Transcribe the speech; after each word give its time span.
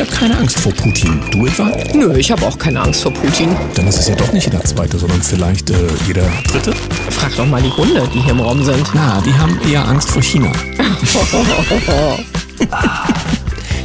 Ich 0.00 0.06
habe 0.06 0.16
keine 0.16 0.38
Angst 0.38 0.58
vor 0.58 0.72
Putin. 0.72 1.20
Du 1.30 1.44
etwa? 1.44 1.70
Nö, 1.92 2.16
ich 2.16 2.30
habe 2.30 2.46
auch 2.46 2.56
keine 2.56 2.80
Angst 2.80 3.02
vor 3.02 3.12
Putin. 3.12 3.54
Dann 3.74 3.86
ist 3.86 3.98
es 3.98 4.08
ja 4.08 4.14
doch 4.14 4.32
nicht 4.32 4.46
jeder 4.46 4.64
Zweite, 4.64 4.98
sondern 4.98 5.20
vielleicht 5.20 5.68
äh, 5.68 5.74
jeder 6.06 6.26
Dritte. 6.50 6.72
Frag 7.10 7.36
doch 7.36 7.46
mal 7.46 7.60
die 7.60 7.68
Hunde, 7.68 8.08
die 8.14 8.22
hier 8.22 8.32
im 8.32 8.40
Raum 8.40 8.64
sind. 8.64 8.82
Na, 8.94 9.20
die 9.20 9.34
haben 9.34 9.60
eher 9.70 9.86
Angst 9.86 10.08
vor 10.08 10.22
China. 10.22 10.50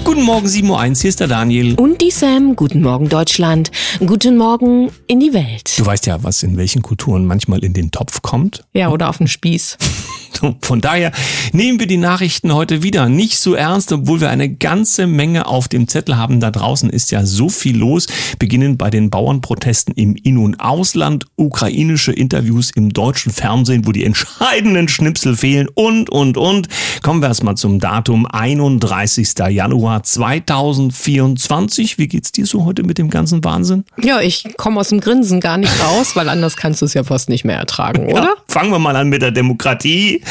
Guten 0.05 0.21
Morgen, 0.21 0.47
7.01 0.47 0.69
Uhr, 0.69 0.95
hier 0.95 1.09
ist 1.09 1.19
der 1.19 1.27
Daniel. 1.27 1.75
Und 1.75 1.99
die 2.01 2.11
Sam, 2.11 2.55
guten 2.55 2.81
Morgen 2.81 3.09
Deutschland, 3.09 3.71
guten 3.99 4.37
Morgen 4.37 4.91
in 5.07 5.19
die 5.19 5.33
Welt. 5.33 5.77
Du 5.77 5.85
weißt 5.85 6.05
ja, 6.05 6.23
was 6.23 6.43
in 6.43 6.55
welchen 6.55 6.81
Kulturen 6.81 7.25
manchmal 7.25 7.61
in 7.61 7.73
den 7.73 7.91
Topf 7.91 8.21
kommt. 8.21 8.63
Ja, 8.71 8.87
oder 8.89 9.09
auf 9.09 9.17
den 9.17 9.27
Spieß. 9.27 9.77
Von 10.61 10.81
daher 10.81 11.11
nehmen 11.51 11.79
wir 11.79 11.87
die 11.87 11.97
Nachrichten 11.97 12.53
heute 12.53 12.83
wieder 12.83 13.09
nicht 13.09 13.39
so 13.39 13.53
ernst, 13.53 13.91
obwohl 13.91 14.21
wir 14.21 14.29
eine 14.29 14.49
ganze 14.49 15.07
Menge 15.07 15.47
auf 15.47 15.67
dem 15.67 15.87
Zettel 15.87 16.17
haben. 16.17 16.39
Da 16.39 16.51
draußen 16.51 16.89
ist 16.89 17.11
ja 17.11 17.25
so 17.25 17.49
viel 17.49 17.77
los, 17.77 18.07
beginnend 18.39 18.77
bei 18.77 18.89
den 18.89 19.09
Bauernprotesten 19.09 19.93
im 19.95 20.15
In- 20.15 20.37
und 20.37 20.59
Ausland, 20.59 21.25
ukrainische 21.35 22.11
Interviews 22.11 22.71
im 22.71 22.93
deutschen 22.93 23.31
Fernsehen, 23.31 23.85
wo 23.85 23.91
die 23.91 24.03
entscheidenden 24.03 24.87
Schnipsel 24.87 25.35
fehlen 25.35 25.67
und, 25.73 26.09
und, 26.09 26.37
und. 26.37 26.67
Kommen 27.03 27.21
wir 27.21 27.27
erstmal 27.27 27.55
zum 27.55 27.79
Datum 27.79 28.25
31. 28.25 29.33
Januar 29.49 30.03
2024. 30.03 31.97
Wie 31.97 32.07
geht's 32.07 32.31
dir 32.31 32.45
so 32.45 32.65
heute 32.65 32.83
mit 32.83 32.97
dem 32.97 33.09
ganzen 33.09 33.43
Wahnsinn? 33.43 33.85
Ja, 34.01 34.21
ich 34.21 34.55
komme 34.57 34.79
aus 34.79 34.89
dem 34.89 34.99
Grinsen 34.99 35.39
gar 35.39 35.57
nicht 35.57 35.73
raus, 35.83 36.15
weil 36.15 36.29
anders 36.29 36.57
kannst 36.57 36.81
du 36.81 36.85
es 36.85 36.93
ja 36.93 37.03
fast 37.03 37.29
nicht 37.29 37.45
mehr 37.45 37.57
ertragen, 37.57 38.07
oder? 38.11 38.23
Ja, 38.23 38.33
fangen 38.47 38.71
wir 38.71 38.79
mal 38.79 38.95
an 38.95 39.09
mit 39.09 39.21
der 39.21 39.31
Demokratie. 39.31 40.21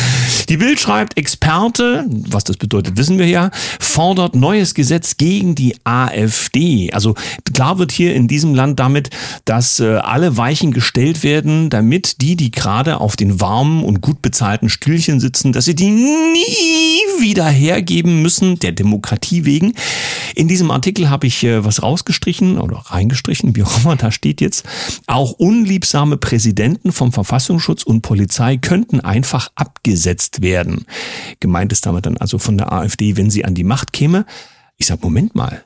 Die 0.48 0.56
Bild 0.56 0.78
schreibt, 0.78 1.16
Experte, 1.16 2.06
was 2.08 2.44
das 2.44 2.56
bedeutet, 2.56 2.96
wissen 2.96 3.18
wir 3.18 3.26
ja, 3.26 3.50
fordert 3.80 4.34
neues 4.34 4.74
Gesetz 4.74 5.16
gegen 5.16 5.54
die 5.54 5.76
AfD. 5.84 6.90
Also 6.92 7.14
klar 7.52 7.78
wird 7.78 7.92
hier 7.92 8.14
in 8.14 8.28
diesem 8.28 8.54
Land 8.54 8.80
damit, 8.80 9.10
dass 9.44 9.80
äh, 9.80 9.96
alle 9.96 10.36
Weichen 10.36 10.72
gestellt 10.72 11.22
werden, 11.22 11.70
damit 11.70 12.20
die, 12.20 12.36
die 12.36 12.50
gerade 12.50 13.00
auf 13.00 13.16
den 13.16 13.40
warmen 13.40 13.82
und 13.82 14.00
gut 14.00 14.22
bezahlten 14.22 14.68
Stühlchen 14.68 15.20
sitzen, 15.20 15.52
dass 15.52 15.64
sie 15.64 15.74
die 15.74 15.90
nie 15.90 17.22
wieder 17.22 17.46
hergeben 17.46 18.22
müssen, 18.22 18.58
der 18.58 18.72
Demokratie 18.72 19.44
wegen. 19.44 19.74
In 20.34 20.48
diesem 20.48 20.70
Artikel 20.70 21.08
habe 21.10 21.26
ich 21.26 21.44
äh, 21.44 21.64
was 21.64 21.82
rausgestrichen 21.82 22.58
oder 22.58 22.76
reingestrichen, 22.76 23.56
wie 23.56 23.62
auch 23.62 23.78
immer, 23.78 23.96
da 23.96 24.10
steht 24.10 24.40
jetzt, 24.40 24.64
auch 25.06 25.32
unliebsame 25.32 26.16
Präsidenten 26.16 26.92
vom 26.92 27.12
Verfassungsschutz 27.12 27.82
und 27.82 28.02
Polizei 28.02 28.56
könnten 28.56 29.00
einfach 29.00 29.50
abgesetzt 29.84 30.40
werden. 30.40 30.86
Gemeint 31.40 31.70
ist 31.70 31.84
damit 31.84 32.06
dann 32.06 32.16
also 32.16 32.38
von 32.38 32.56
der 32.56 32.72
AfD, 32.72 33.16
wenn 33.16 33.30
sie 33.30 33.44
an 33.44 33.54
die 33.54 33.64
Macht 33.64 33.92
käme. 33.92 34.24
Ich 34.78 34.86
sage, 34.86 35.00
Moment 35.02 35.34
mal, 35.34 35.62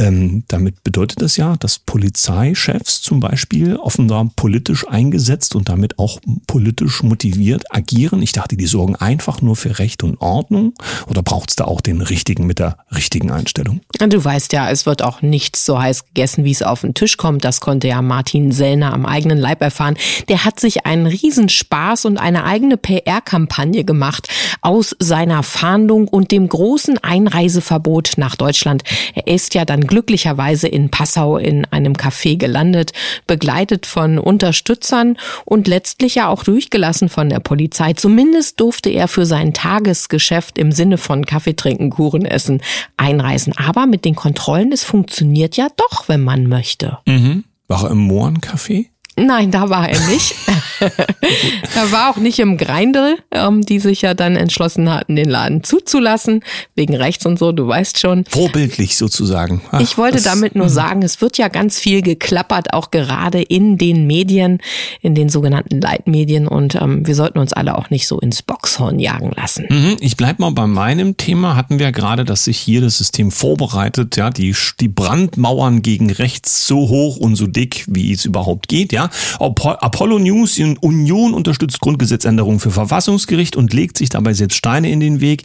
ähm, 0.00 0.44
damit 0.46 0.84
bedeutet 0.84 1.20
das 1.22 1.36
ja, 1.36 1.56
dass 1.56 1.80
Polizeichefs 1.80 3.02
zum 3.02 3.18
Beispiel 3.18 3.76
offenbar 3.76 4.30
politisch 4.36 4.86
eingesetzt 4.86 5.56
und 5.56 5.68
damit 5.68 5.98
auch 5.98 6.20
politisch 6.46 7.02
motiviert 7.02 7.74
agieren. 7.74 8.22
Ich 8.22 8.30
dachte, 8.30 8.56
die 8.56 8.66
sorgen 8.66 8.94
einfach 8.94 9.42
nur 9.42 9.56
für 9.56 9.78
Recht 9.80 10.04
und 10.04 10.20
Ordnung. 10.20 10.74
Oder 11.08 11.22
braucht 11.22 11.50
es 11.50 11.56
da 11.56 11.64
auch 11.64 11.80
den 11.80 12.00
richtigen 12.00 12.46
mit 12.46 12.60
der 12.60 12.78
richtigen 12.94 13.32
Einstellung? 13.32 13.80
Du 13.98 14.24
weißt 14.24 14.52
ja, 14.52 14.70
es 14.70 14.86
wird 14.86 15.02
auch 15.02 15.20
nichts 15.20 15.64
so 15.64 15.80
heiß 15.80 16.06
gegessen, 16.06 16.44
wie 16.44 16.52
es 16.52 16.62
auf 16.62 16.82
den 16.82 16.94
Tisch 16.94 17.16
kommt. 17.16 17.44
Das 17.44 17.60
konnte 17.60 17.88
ja 17.88 18.00
Martin 18.00 18.52
Sellner 18.52 18.92
am 18.92 19.04
eigenen 19.04 19.38
Leib 19.38 19.62
erfahren. 19.62 19.96
Der 20.28 20.44
hat 20.44 20.60
sich 20.60 20.86
einen 20.86 21.06
Riesenspaß 21.06 22.04
und 22.04 22.18
eine 22.18 22.44
eigene 22.44 22.76
PR-Kampagne 22.76 23.82
gemacht 23.82 24.28
aus 24.60 24.94
seiner 25.00 25.42
Fahndung 25.42 26.06
und 26.06 26.30
dem 26.30 26.48
großen 26.48 26.98
Einreiseverbot 26.98 28.12
nach 28.16 28.36
Deutschland. 28.36 28.84
Er 29.14 29.26
ist 29.26 29.54
ja 29.54 29.64
dann 29.64 29.87
glücklicherweise 29.88 30.68
in 30.68 30.90
Passau 30.90 31.36
in 31.36 31.64
einem 31.66 31.94
Café 31.94 32.36
gelandet, 32.36 32.92
begleitet 33.26 33.86
von 33.86 34.18
Unterstützern 34.18 35.16
und 35.44 35.66
letztlich 35.66 36.14
ja 36.14 36.28
auch 36.28 36.44
durchgelassen 36.44 37.08
von 37.08 37.28
der 37.28 37.40
Polizei. 37.40 37.94
Zumindest 37.94 38.60
durfte 38.60 38.90
er 38.90 39.08
für 39.08 39.26
sein 39.26 39.52
Tagesgeschäft 39.52 40.58
im 40.58 40.70
Sinne 40.70 40.98
von 40.98 41.26
Kaffee 41.26 41.56
trinken, 41.56 41.90
Kuchen 41.90 42.24
essen 42.24 42.62
einreisen. 42.96 43.54
Aber 43.56 43.86
mit 43.86 44.04
den 44.04 44.14
Kontrollen, 44.14 44.70
es 44.70 44.84
funktioniert 44.84 45.56
ja 45.56 45.68
doch, 45.76 46.08
wenn 46.08 46.22
man 46.22 46.46
möchte. 46.46 46.98
Mhm. 47.06 47.44
War 47.66 47.84
er 47.84 47.90
im 47.90 48.08
Mohrencafé? 48.08 48.86
Nein, 49.18 49.50
da 49.50 49.68
war 49.68 49.88
er 49.88 50.00
nicht. 50.08 50.34
er 50.80 51.92
war 51.92 52.10
auch 52.10 52.16
nicht 52.16 52.38
im 52.38 52.56
Greindl, 52.56 53.16
ähm, 53.30 53.62
die 53.62 53.80
sich 53.80 54.02
ja 54.02 54.14
dann 54.14 54.36
entschlossen 54.36 54.90
hatten, 54.92 55.16
den 55.16 55.28
Laden 55.28 55.64
zuzulassen, 55.64 56.42
wegen 56.74 56.94
Rechts 56.94 57.26
und 57.26 57.38
so, 57.38 57.52
du 57.52 57.66
weißt 57.66 57.98
schon. 57.98 58.24
Vorbildlich 58.26 58.96
sozusagen. 58.96 59.60
Ach, 59.72 59.80
ich 59.80 59.98
wollte 59.98 60.22
damit 60.22 60.54
nur 60.54 60.66
mhm. 60.66 60.70
sagen, 60.70 61.02
es 61.02 61.20
wird 61.20 61.38
ja 61.38 61.48
ganz 61.48 61.78
viel 61.78 62.02
geklappert, 62.02 62.72
auch 62.72 62.90
gerade 62.90 63.42
in 63.42 63.76
den 63.78 64.06
Medien, 64.06 64.60
in 65.00 65.14
den 65.14 65.28
sogenannten 65.28 65.80
Leitmedien 65.80 66.46
und 66.46 66.76
ähm, 66.76 67.06
wir 67.06 67.14
sollten 67.14 67.38
uns 67.38 67.52
alle 67.52 67.76
auch 67.76 67.90
nicht 67.90 68.06
so 68.06 68.18
ins 68.20 68.42
Boxhorn 68.42 68.98
jagen 68.98 69.32
lassen. 69.36 69.66
Mhm, 69.68 69.96
ich 70.00 70.16
bleib 70.16 70.38
mal 70.38 70.50
bei 70.52 70.66
meinem 70.66 71.16
Thema. 71.16 71.56
Hatten 71.56 71.78
wir 71.78 71.92
gerade, 71.92 72.24
dass 72.24 72.44
sich 72.44 72.58
hier 72.58 72.80
das 72.80 72.98
System 72.98 73.30
vorbereitet, 73.30 74.16
ja, 74.16 74.30
die, 74.30 74.54
die 74.80 74.88
Brandmauern 74.88 75.82
gegen 75.82 76.10
rechts 76.10 76.66
so 76.66 76.88
hoch 76.88 77.16
und 77.16 77.36
so 77.36 77.46
dick, 77.46 77.84
wie 77.88 78.12
es 78.12 78.24
überhaupt 78.24 78.68
geht, 78.68 78.92
ja. 78.92 79.07
Apollo 79.38 80.18
News 80.18 80.58
in 80.58 80.76
Union 80.78 81.34
unterstützt 81.34 81.80
Grundgesetzänderungen 81.80 82.60
für 82.60 82.70
Verfassungsgericht 82.70 83.56
und 83.56 83.72
legt 83.72 83.98
sich 83.98 84.08
dabei 84.08 84.34
selbst 84.34 84.56
Steine 84.56 84.90
in 84.90 85.00
den 85.00 85.20
Weg. 85.20 85.44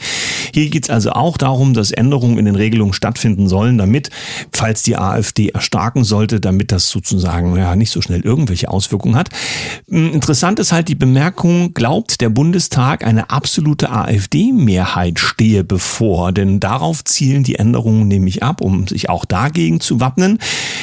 Hier 0.54 0.70
geht 0.70 0.84
es 0.84 0.90
also 0.90 1.12
auch 1.12 1.38
darum, 1.38 1.74
dass 1.74 1.92
Änderungen 1.92 2.38
in 2.38 2.46
den 2.46 2.56
Regelungen 2.56 2.94
stattfinden 2.94 3.48
sollen, 3.48 3.78
damit, 3.78 4.10
falls 4.52 4.84
die 4.84 4.98
AfD 4.98 5.50
erstarken 5.50 6.04
sollte, 6.04 6.40
damit 6.40 6.72
das 6.72 6.90
sozusagen 6.90 7.56
ja 7.58 7.76
nicht 7.76 7.92
so 7.92 8.02
schnell 8.02 8.22
irgendwelche 8.22 8.70
Auswirkungen 8.70 9.16
hat. 9.16 9.30
Hm, 9.90 10.14
interessant 10.14 10.60
ist 10.60 10.72
halt 10.72 10.88
die 10.88 10.96
Bemerkung, 10.96 11.74
glaubt 11.74 12.22
der 12.22 12.30
Bundestag, 12.30 13.06
eine 13.06 13.30
absolute 13.30 13.92
AfD-Mehrheit 13.92 15.20
stehe 15.20 15.64
bevor, 15.64 16.32
denn 16.32 16.60
darauf 16.60 17.04
zielen 17.04 17.44
die 17.44 17.56
Änderungen 17.56 18.08
nämlich 18.08 18.44
ab, 18.44 18.62
um 18.62 18.88
sich 18.88 19.10
auch 19.10 19.26
dagegen 19.26 19.80
zu 19.80 20.00
wappnen. 20.00 20.40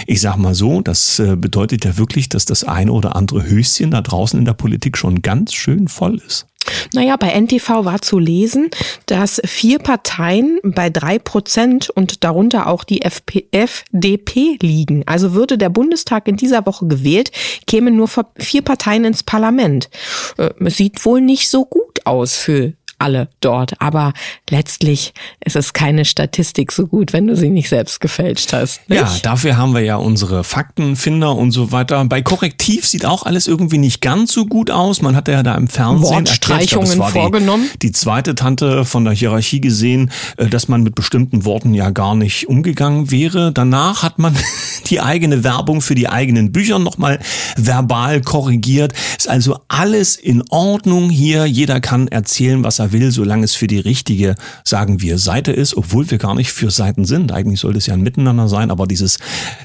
Ich 0.06 0.20
sag 0.20 0.36
mal 0.36 0.54
so, 0.54 0.80
das 0.80 1.18
äh, 1.18 1.36
bedeutet 1.36 1.84
ja 1.84 1.96
wirklich, 1.96 2.28
dass 2.28 2.44
das 2.44 2.64
eine 2.70 2.92
oder 2.92 3.16
andere 3.16 3.46
Höschen 3.46 3.90
da 3.90 4.00
draußen 4.00 4.38
in 4.38 4.44
der 4.44 4.54
Politik 4.54 4.96
schon 4.96 5.22
ganz 5.22 5.54
schön 5.54 5.88
voll 5.88 6.20
ist. 6.26 6.46
Naja, 6.94 7.16
bei 7.16 7.28
NTV 7.28 7.84
war 7.84 8.02
zu 8.02 8.18
lesen, 8.18 8.70
dass 9.06 9.40
vier 9.44 9.78
Parteien 9.78 10.58
bei 10.62 10.90
drei 10.90 11.18
Prozent 11.18 11.90
und 11.90 12.22
darunter 12.24 12.66
auch 12.66 12.84
die 12.84 13.02
FP 13.02 13.46
FDP 13.50 14.58
liegen. 14.60 15.02
Also 15.06 15.32
würde 15.32 15.58
der 15.58 15.70
Bundestag 15.70 16.28
in 16.28 16.36
dieser 16.36 16.66
Woche 16.66 16.86
gewählt, 16.86 17.32
kämen 17.66 17.96
nur 17.96 18.08
vier 18.36 18.62
Parteien 18.62 19.04
ins 19.04 19.22
Parlament. 19.22 19.90
Äh, 20.36 20.50
sieht 20.70 21.04
wohl 21.04 21.20
nicht 21.20 21.48
so 21.48 21.64
gut 21.64 22.06
aus 22.06 22.36
für 22.36 22.74
alle 23.00 23.28
dort. 23.40 23.80
Aber 23.80 24.12
letztlich 24.48 25.12
ist 25.44 25.56
es 25.56 25.72
keine 25.72 26.04
Statistik 26.04 26.72
so 26.72 26.86
gut, 26.86 27.12
wenn 27.12 27.26
du 27.26 27.36
sie 27.36 27.50
nicht 27.50 27.68
selbst 27.68 28.00
gefälscht 28.00 28.52
hast. 28.52 28.88
Nicht? 28.88 29.00
Ja, 29.00 29.10
dafür 29.22 29.56
haben 29.56 29.74
wir 29.74 29.80
ja 29.80 29.96
unsere 29.96 30.44
Faktenfinder 30.44 31.34
und 31.34 31.52
so 31.52 31.72
weiter. 31.72 32.04
Bei 32.04 32.22
Korrektiv 32.22 32.86
sieht 32.86 33.04
auch 33.04 33.24
alles 33.24 33.46
irgendwie 33.46 33.78
nicht 33.78 34.00
ganz 34.00 34.32
so 34.32 34.46
gut 34.46 34.70
aus. 34.70 35.02
Man 35.02 35.16
hat 35.16 35.28
ja 35.28 35.42
da 35.42 35.54
im 35.54 35.68
Fernsehen 35.68 36.10
Wortstreichungen 36.10 36.88
erklärt, 36.88 37.10
vorgenommen. 37.12 37.68
Die, 37.74 37.88
die 37.88 37.92
zweite 37.92 38.34
Tante 38.34 38.84
von 38.84 39.04
der 39.04 39.14
Hierarchie 39.14 39.60
gesehen, 39.60 40.10
äh, 40.36 40.46
dass 40.46 40.68
man 40.68 40.82
mit 40.82 40.94
bestimmten 40.94 41.44
Worten 41.44 41.74
ja 41.74 41.90
gar 41.90 42.14
nicht 42.14 42.48
umgegangen 42.48 43.10
wäre. 43.10 43.52
Danach 43.52 44.02
hat 44.02 44.18
man 44.18 44.36
die 44.86 45.00
eigene 45.00 45.44
Werbung 45.44 45.80
für 45.80 45.94
die 45.94 46.08
eigenen 46.08 46.52
Bücher 46.52 46.78
nochmal 46.78 47.18
verbal 47.56 48.20
korrigiert. 48.20 48.92
Ist 49.16 49.28
also 49.28 49.58
alles 49.68 50.16
in 50.16 50.42
Ordnung 50.50 51.10
hier. 51.10 51.46
Jeder 51.46 51.80
kann 51.80 52.08
erzählen, 52.08 52.62
was 52.64 52.78
er 52.78 52.89
will, 52.92 53.10
solange 53.10 53.44
es 53.44 53.54
für 53.54 53.66
die 53.66 53.78
richtige, 53.78 54.34
sagen 54.64 55.00
wir, 55.00 55.18
Seite 55.18 55.52
ist, 55.52 55.76
obwohl 55.76 56.10
wir 56.10 56.18
gar 56.18 56.34
nicht 56.34 56.52
für 56.52 56.70
Seiten 56.70 57.04
sind. 57.04 57.32
Eigentlich 57.32 57.60
sollte 57.60 57.78
es 57.78 57.86
ja 57.86 57.94
ein 57.94 58.02
Miteinander 58.02 58.48
sein, 58.48 58.70
aber 58.70 58.86
dieses 58.86 59.18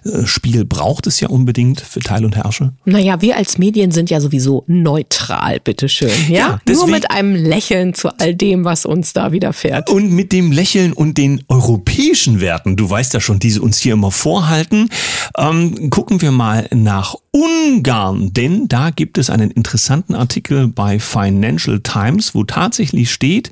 äh, 0.03 0.25
Spiel 0.25 0.65
braucht 0.65 1.07
es 1.07 1.19
ja 1.19 1.29
unbedingt 1.29 1.81
für 1.81 1.99
Teil 1.99 2.25
und 2.25 2.35
Herrsche. 2.35 2.73
Naja, 2.85 3.21
wir 3.21 3.37
als 3.37 3.57
Medien 3.57 3.91
sind 3.91 4.09
ja 4.09 4.19
sowieso 4.19 4.63
neutral, 4.67 5.59
bitteschön. 5.59 6.09
Ja, 6.29 6.35
ja 6.35 6.59
deswegen, 6.67 6.87
nur 6.87 6.95
mit 6.95 7.11
einem 7.11 7.35
Lächeln 7.35 7.93
zu 7.93 8.09
all 8.17 8.35
dem, 8.35 8.65
was 8.65 8.85
uns 8.85 9.13
da 9.13 9.31
widerfährt. 9.31 9.89
Und 9.89 10.11
mit 10.11 10.31
dem 10.31 10.51
Lächeln 10.51 10.93
und 10.93 11.17
den 11.17 11.43
europäischen 11.47 12.39
Werten, 12.39 12.75
du 12.75 12.89
weißt 12.89 13.13
ja 13.13 13.19
schon, 13.19 13.39
die 13.39 13.51
sie 13.51 13.59
uns 13.59 13.79
hier 13.79 13.93
immer 13.93 14.11
vorhalten, 14.11 14.89
ähm, 15.37 15.89
gucken 15.89 16.21
wir 16.21 16.31
mal 16.31 16.67
nach 16.73 17.15
Ungarn, 17.31 18.31
denn 18.31 18.69
da 18.69 18.91
gibt 18.91 19.17
es 19.17 19.29
einen 19.29 19.51
interessanten 19.51 20.15
Artikel 20.15 20.69
bei 20.69 20.99
Financial 20.99 21.81
Times, 21.81 22.33
wo 22.33 22.45
tatsächlich 22.45 23.11
steht, 23.15 23.49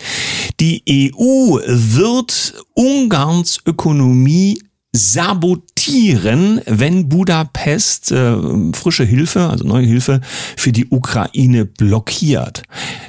die 0.59 0.83
EU 0.87 1.57
wird 1.65 2.53
Ungarns 2.75 3.59
Ökonomie 3.65 4.59
sabotieren, 4.95 6.61
wenn 6.67 7.09
Budapest 7.09 8.11
äh, 8.11 8.35
frische 8.73 9.03
Hilfe, 9.03 9.49
also 9.49 9.65
neue 9.65 9.87
Hilfe 9.87 10.21
für 10.55 10.71
die 10.71 10.85
Ukraine 10.85 11.65
blockiert. 11.65 12.61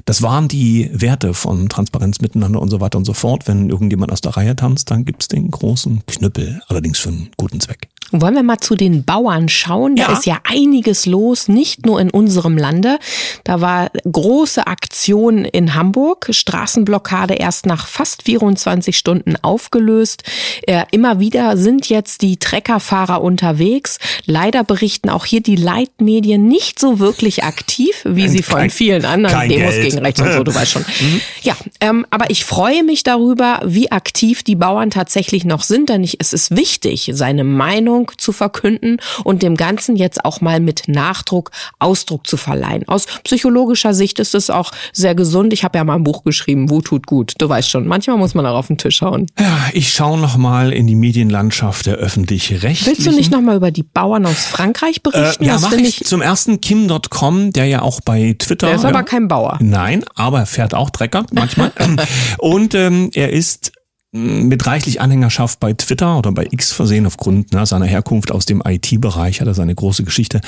Das 0.06 0.22
waren 0.22 0.48
die 0.48 0.88
Werte 0.92 1.34
von 1.34 1.68
Transparenz 1.68 2.22
miteinander 2.22 2.62
und 2.62 2.70
so 2.70 2.80
weiter 2.80 2.96
und 2.96 3.04
so 3.04 3.12
fort. 3.12 3.46
Wenn 3.46 3.68
irgendjemand 3.68 4.12
aus 4.12 4.22
der 4.22 4.36
Reihe 4.36 4.56
tanzt, 4.56 4.90
dann 4.90 5.04
gibt's 5.04 5.28
den 5.28 5.50
großen 5.50 6.06
Knüppel, 6.06 6.62
allerdings 6.68 6.98
für 6.98 7.10
einen 7.10 7.30
guten 7.36 7.60
Zweck. 7.60 7.90
Wollen 8.12 8.34
wir 8.34 8.42
mal 8.42 8.58
zu 8.58 8.76
den 8.76 9.04
Bauern 9.04 9.48
schauen? 9.48 9.96
Da 9.96 10.04
Ja. 10.04 10.12
ist 10.12 10.26
ja 10.26 10.38
einiges 10.44 11.06
los, 11.06 11.48
nicht 11.48 11.84
nur 11.84 12.00
in 12.00 12.10
unserem 12.10 12.56
Lande. 12.56 12.98
Da 13.42 13.60
war 13.60 13.90
große 14.10 14.66
Aktion 14.66 15.44
in 15.44 15.74
Hamburg, 15.74 16.28
Straßenblockade 16.30 17.34
erst 17.34 17.66
nach 17.66 17.86
fast 17.86 18.22
24 18.22 18.96
Stunden 18.96 19.34
aufgelöst. 19.42 20.22
Äh, 20.66 20.84
immer 20.92 21.18
wieder 21.18 21.56
sind 21.56 21.88
jetzt 21.88 22.22
die 22.22 22.36
Treckerfahrer 22.36 23.20
unterwegs. 23.22 23.98
Leider 24.26 24.62
berichten 24.64 25.10
auch 25.10 25.24
hier 25.24 25.40
die 25.40 25.56
Leitmedien 25.56 26.46
nicht 26.46 26.78
so 26.78 26.98
wirklich 27.00 27.42
aktiv, 27.44 28.02
wie 28.04 28.28
sie 28.28 28.42
von 28.42 28.58
Kein- 28.60 28.70
vielen 28.70 29.04
anderen 29.04 29.48
Demos 29.48 29.74
Geld. 29.74 29.90
gegen 29.90 29.98
rechts 30.04 30.20
und 30.20 30.32
so, 30.32 30.42
du 30.44 30.54
weißt 30.54 30.70
schon. 30.72 30.84
Ja, 31.42 31.54
ähm, 31.80 32.06
aber 32.10 32.30
ich 32.30 32.44
freue 32.44 32.82
mich 32.84 33.02
darüber, 33.02 33.60
wie 33.66 33.92
aktiv 33.92 34.42
die 34.42 34.56
Bauern 34.56 34.90
tatsächlich 34.90 35.44
noch 35.44 35.62
sind, 35.62 35.88
denn 35.90 36.02
ich, 36.02 36.16
es 36.20 36.32
ist 36.32 36.56
wichtig, 36.56 37.10
seine 37.12 37.44
Meinung 37.44 37.93
zu 38.16 38.32
verkünden 38.32 38.98
und 39.24 39.42
dem 39.42 39.56
Ganzen 39.56 39.96
jetzt 39.96 40.24
auch 40.24 40.40
mal 40.40 40.60
mit 40.60 40.84
Nachdruck 40.88 41.50
Ausdruck 41.78 42.26
zu 42.26 42.36
verleihen. 42.36 42.86
Aus 42.88 43.06
psychologischer 43.24 43.94
Sicht 43.94 44.18
ist 44.18 44.34
es 44.34 44.50
auch 44.50 44.70
sehr 44.92 45.14
gesund. 45.14 45.52
Ich 45.52 45.64
habe 45.64 45.78
ja 45.78 45.84
mal 45.84 45.94
ein 45.94 46.04
Buch 46.04 46.24
geschrieben, 46.24 46.70
Wut 46.70 46.86
tut 46.86 47.06
gut. 47.06 47.34
Du 47.38 47.48
weißt 47.48 47.70
schon, 47.70 47.86
manchmal 47.86 48.16
muss 48.16 48.34
man 48.34 48.44
auch 48.46 48.56
auf 48.56 48.66
den 48.66 48.78
Tisch 48.78 49.00
hauen. 49.02 49.26
Ja, 49.38 49.68
ich 49.72 49.92
schaue 49.92 50.18
noch 50.18 50.36
mal 50.36 50.72
in 50.72 50.86
die 50.86 50.94
Medienlandschaft 50.96 51.86
der 51.86 51.94
öffentlich-rechtlichen. 51.94 52.86
Willst 52.86 53.06
du 53.06 53.12
nicht 53.12 53.30
noch 53.30 53.40
mal 53.40 53.56
über 53.56 53.70
die 53.70 53.82
Bauern 53.82 54.26
aus 54.26 54.44
Frankreich 54.44 54.96
Äh, 54.96 55.00
berichten? 55.10 55.44
ja, 55.44 55.52
Das 55.54 55.62
mach 55.62 55.70
finde 55.70 55.88
ich. 55.88 56.04
Zum 56.04 56.20
ersten 56.22 56.60
Kim.com, 56.60 57.52
der 57.52 57.66
ja 57.66 57.82
auch 57.82 58.00
bei 58.00 58.34
Twitter. 58.38 58.66
Der 58.66 58.76
ist 58.76 58.82
ja, 58.82 58.88
aber 58.90 59.02
kein 59.02 59.28
Bauer. 59.28 59.58
Nein, 59.60 60.04
aber 60.14 60.40
er 60.40 60.46
fährt 60.46 60.74
auch 60.74 60.90
Trecker 60.90 61.24
manchmal. 61.32 61.72
und 62.38 62.74
ähm, 62.74 63.10
er 63.14 63.30
ist 63.32 63.72
mit 64.14 64.64
reichlich 64.64 65.00
Anhängerschaft 65.00 65.58
bei 65.58 65.72
Twitter 65.72 66.16
oder 66.16 66.30
bei 66.30 66.46
X 66.48 66.70
versehen 66.70 67.04
aufgrund 67.04 67.52
ne, 67.52 67.66
seiner 67.66 67.86
Herkunft 67.86 68.30
aus 68.30 68.46
dem 68.46 68.62
IT-Bereich, 68.64 69.40
hat 69.40 69.48
er 69.48 69.54
seine 69.54 69.74
große 69.74 70.04
Geschichte. 70.04 70.40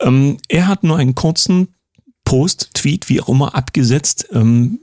Ähm, 0.00 0.36
er 0.48 0.68
hat 0.68 0.84
nur 0.84 0.98
einen 0.98 1.14
kurzen 1.14 1.68
Post, 2.26 2.70
Tweet, 2.78 3.08
wie 3.08 3.20
auch 3.20 3.28
immer, 3.28 3.56
abgesetzt 3.56 4.28
ähm, 4.32 4.78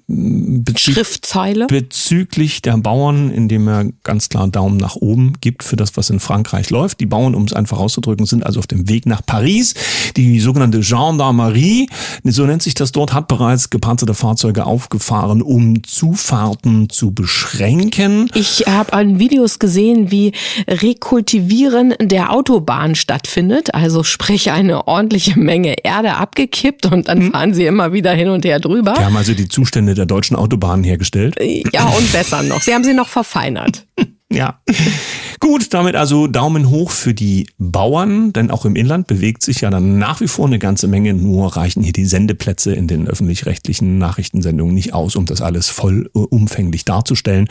Schriftzeile. 0.75 1.67
bezüglich 1.67 2.61
der 2.61 2.77
Bauern, 2.77 3.31
indem 3.31 3.67
er 3.69 3.85
ganz 4.03 4.27
klar 4.27 4.49
Daumen 4.49 4.77
nach 4.77 4.97
oben 4.97 5.33
gibt 5.39 5.63
für 5.63 5.77
das, 5.77 5.95
was 5.95 6.09
in 6.09 6.19
Frankreich 6.19 6.69
läuft. 6.69 6.99
Die 6.99 7.05
Bauern, 7.05 7.35
um 7.35 7.45
es 7.45 7.53
einfach 7.53 7.79
auszudrücken, 7.79 8.25
sind 8.25 8.45
also 8.45 8.59
auf 8.59 8.67
dem 8.67 8.89
Weg 8.89 9.05
nach 9.05 9.25
Paris. 9.25 9.75
Die 10.17 10.41
sogenannte 10.41 10.81
Gendarmerie, 10.81 11.87
so 12.23 12.45
nennt 12.45 12.63
sich 12.63 12.73
das 12.73 12.91
dort, 12.91 13.13
hat 13.13 13.29
bereits 13.29 13.69
gepanzerte 13.69 14.13
Fahrzeuge 14.13 14.65
aufgefahren, 14.65 15.41
um 15.41 15.83
Zufahrten 15.83 16.89
zu 16.89 17.11
beschränken. 17.11 18.29
Ich 18.33 18.65
habe 18.67 18.91
an 18.91 19.19
Videos 19.19 19.59
gesehen, 19.59 20.11
wie 20.11 20.33
Rekultivieren 20.67 21.93
der 22.01 22.33
Autobahn 22.33 22.95
stattfindet. 22.95 23.73
Also 23.73 24.03
sprich 24.03 24.51
eine 24.51 24.87
ordentliche 24.87 25.39
Menge 25.39 25.75
Erde 25.83 26.15
abgekippt 26.15 26.85
und 26.87 27.07
dann 27.07 27.31
fahren 27.31 27.53
sie 27.53 27.65
immer 27.65 27.84
wieder 27.93 28.13
hin 28.13 28.29
und 28.29 28.45
her 28.45 28.59
drüber. 28.59 28.95
Wir 28.95 29.05
haben 29.05 29.17
also 29.17 29.33
die 29.33 29.47
Zustände 29.47 29.93
der 29.93 30.05
deutschen 30.05 30.35
Autobahnen 30.35 30.83
hergestellt. 30.83 31.35
Ja, 31.73 31.85
und 31.85 32.11
besser 32.11 32.43
noch. 32.43 32.61
Sie 32.61 32.73
haben 32.73 32.83
sie 32.83 32.93
noch 32.93 33.07
verfeinert. 33.07 33.85
Ja. 34.35 34.59
Gut, 35.39 35.73
damit 35.73 35.95
also 35.95 36.27
Daumen 36.27 36.69
hoch 36.69 36.91
für 36.91 37.13
die 37.13 37.47
Bauern, 37.57 38.33
denn 38.33 38.49
auch 38.51 38.65
im 38.65 38.75
Inland 38.75 39.07
bewegt 39.07 39.43
sich 39.43 39.61
ja 39.61 39.69
dann 39.69 39.97
nach 39.97 40.21
wie 40.21 40.27
vor 40.27 40.47
eine 40.47 40.59
ganze 40.59 40.87
Menge, 40.87 41.13
nur 41.13 41.55
reichen 41.55 41.83
hier 41.83 41.93
die 41.93 42.05
Sendeplätze 42.05 42.73
in 42.73 42.87
den 42.87 43.07
öffentlich-rechtlichen 43.07 43.97
Nachrichtensendungen 43.97 44.73
nicht 44.73 44.93
aus, 44.93 45.15
um 45.15 45.25
das 45.25 45.41
alles 45.41 45.69
voll 45.69 46.09
äh, 46.15 46.19
umfänglich 46.19 46.85
darzustellen. 46.85 47.47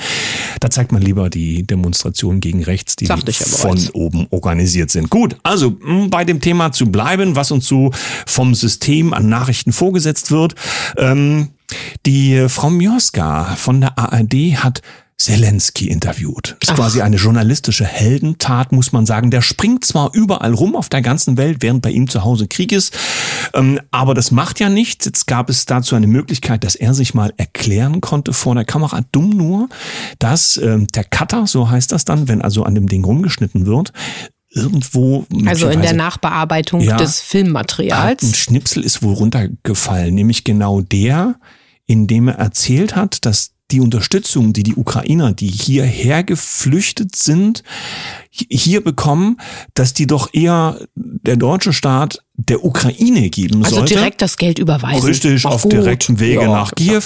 Da 0.61 0.71
zeigt 0.71 0.93
man 0.93 1.03
lieber 1.03 1.31
die 1.31 1.63
Demonstrationen 1.63 2.41
gegen 2.41 2.65
rechts, 2.65 2.97
die 2.97 3.07
von 3.07 3.79
oben 3.93 4.27
organisiert 4.31 4.91
sind. 4.91 5.11
Gut, 5.11 5.37
also 5.43 5.77
bei 6.09 6.25
dem 6.25 6.41
Thema 6.41 6.73
zu 6.73 6.87
bleiben, 6.87 7.37
was 7.37 7.51
uns 7.51 7.67
so 7.67 7.93
vom 8.27 8.55
System 8.55 9.13
an 9.13 9.29
Nachrichten 9.29 9.73
vorgesetzt 9.73 10.31
wird. 10.31 10.55
Ähm, 10.97 11.51
die 12.07 12.47
Frau 12.49 12.71
Mioska 12.71 13.55
von 13.57 13.81
der 13.81 13.99
ARD 13.99 14.35
hat 14.57 14.83
Zelensky 15.17 15.89
interviewt. 15.89 16.57
Ist 16.61 16.73
Ach. 16.73 16.77
quasi 16.77 17.01
eine 17.01 17.17
journalistische 17.17 17.85
Heldentat, 17.85 18.73
muss 18.73 18.93
man 18.93 19.07
sagen. 19.07 19.31
Der 19.31 19.43
springt 19.43 19.85
zwar 19.85 20.13
überall 20.13 20.53
rum 20.53 20.75
auf 20.77 20.89
der 20.89 21.03
ganzen 21.03 21.37
Welt, 21.37 21.59
während 21.61 21.83
bei 21.83 21.91
ihm 21.91 22.09
zu 22.11 22.25
Hause 22.25 22.47
Krieg 22.49 22.73
ist, 22.73 22.93
ähm, 23.55 23.81
aber 23.91 24.15
das 24.15 24.31
macht 24.33 24.61
ja 24.61 24.69
nichts. 24.69 25.05
Jetzt 25.07 25.27
gab 25.27 25.49
es 25.51 25.67
dazu 25.67 25.95
eine 25.95 26.09
Möglichkeit, 26.09 26.65
dass 26.65 26.75
er 26.75 26.95
sich 26.95 27.15
mal 27.15 27.33
erklären 27.37 28.01
konnte 28.01 28.33
vor 28.33 28.55
der 28.55 28.65
Kamera. 28.65 29.03
Dumm 29.13 29.31
nur, 29.31 29.69
dass 30.19 30.57
ähm, 30.57 30.89
der 30.89 31.05
Cutter, 31.05 31.47
so 31.47 31.71
heißt 31.71 31.93
das 31.93 32.05
dann, 32.05 32.29
wenn 32.29 32.43
also 32.43 32.65
an 32.65 32.75
dem 32.75 32.89
Ding 32.89 33.05
rumgeschnitten 33.05 33.67
wird, 33.67 33.93
irgendwo 34.51 35.27
Also 35.47 35.69
in 35.69 35.83
der 35.83 35.95
Nachbearbeitung 35.95 36.81
Ja. 36.81 36.97
des 36.97 37.21
ein 37.21 37.25
Filmmaterials. 37.27 38.37
Schnipsel 38.37 38.85
ist 38.85 39.03
wohl 39.03 39.15
runtergefallen, 39.15 40.15
nämlich 40.15 40.45
genau 40.45 40.81
der, 40.81 41.37
in 41.87 42.07
dem 42.07 42.29
er 42.29 42.37
erzählt 42.37 42.95
hat, 42.97 43.25
dass 43.27 43.54
die 43.75 43.81
Unterstützung, 43.81 44.53
die 44.53 44.63
die 44.63 44.75
Ukrainer, 44.75 45.33
die 45.33 45.49
hierher 45.49 46.23
geflüchtet 46.25 47.15
sind, 47.17 47.63
hier 48.31 48.83
bekommen, 48.83 49.37
dass 49.75 49.93
die 49.93 50.07
doch 50.07 50.33
eher 50.33 50.79
der 50.95 51.37
deutsche 51.37 51.73
Staat 51.73 52.19
der 52.37 52.65
Ukraine 52.65 53.31
geben 53.31 53.65
Also 53.65 53.77
sollte. 53.77 53.95
direkt 53.95 54.23
das 54.23 54.37
Geld 54.37 54.59
überweisen. 54.59 55.07
Richtig, 55.07 55.45
Auch 55.45 55.53
auf 55.55 55.63
gut. 55.63 55.73
direktem 55.73 56.19
Wege 56.21 56.43
Ja, 56.43 56.49
nach 56.49 56.75
Kiew, 56.75 57.03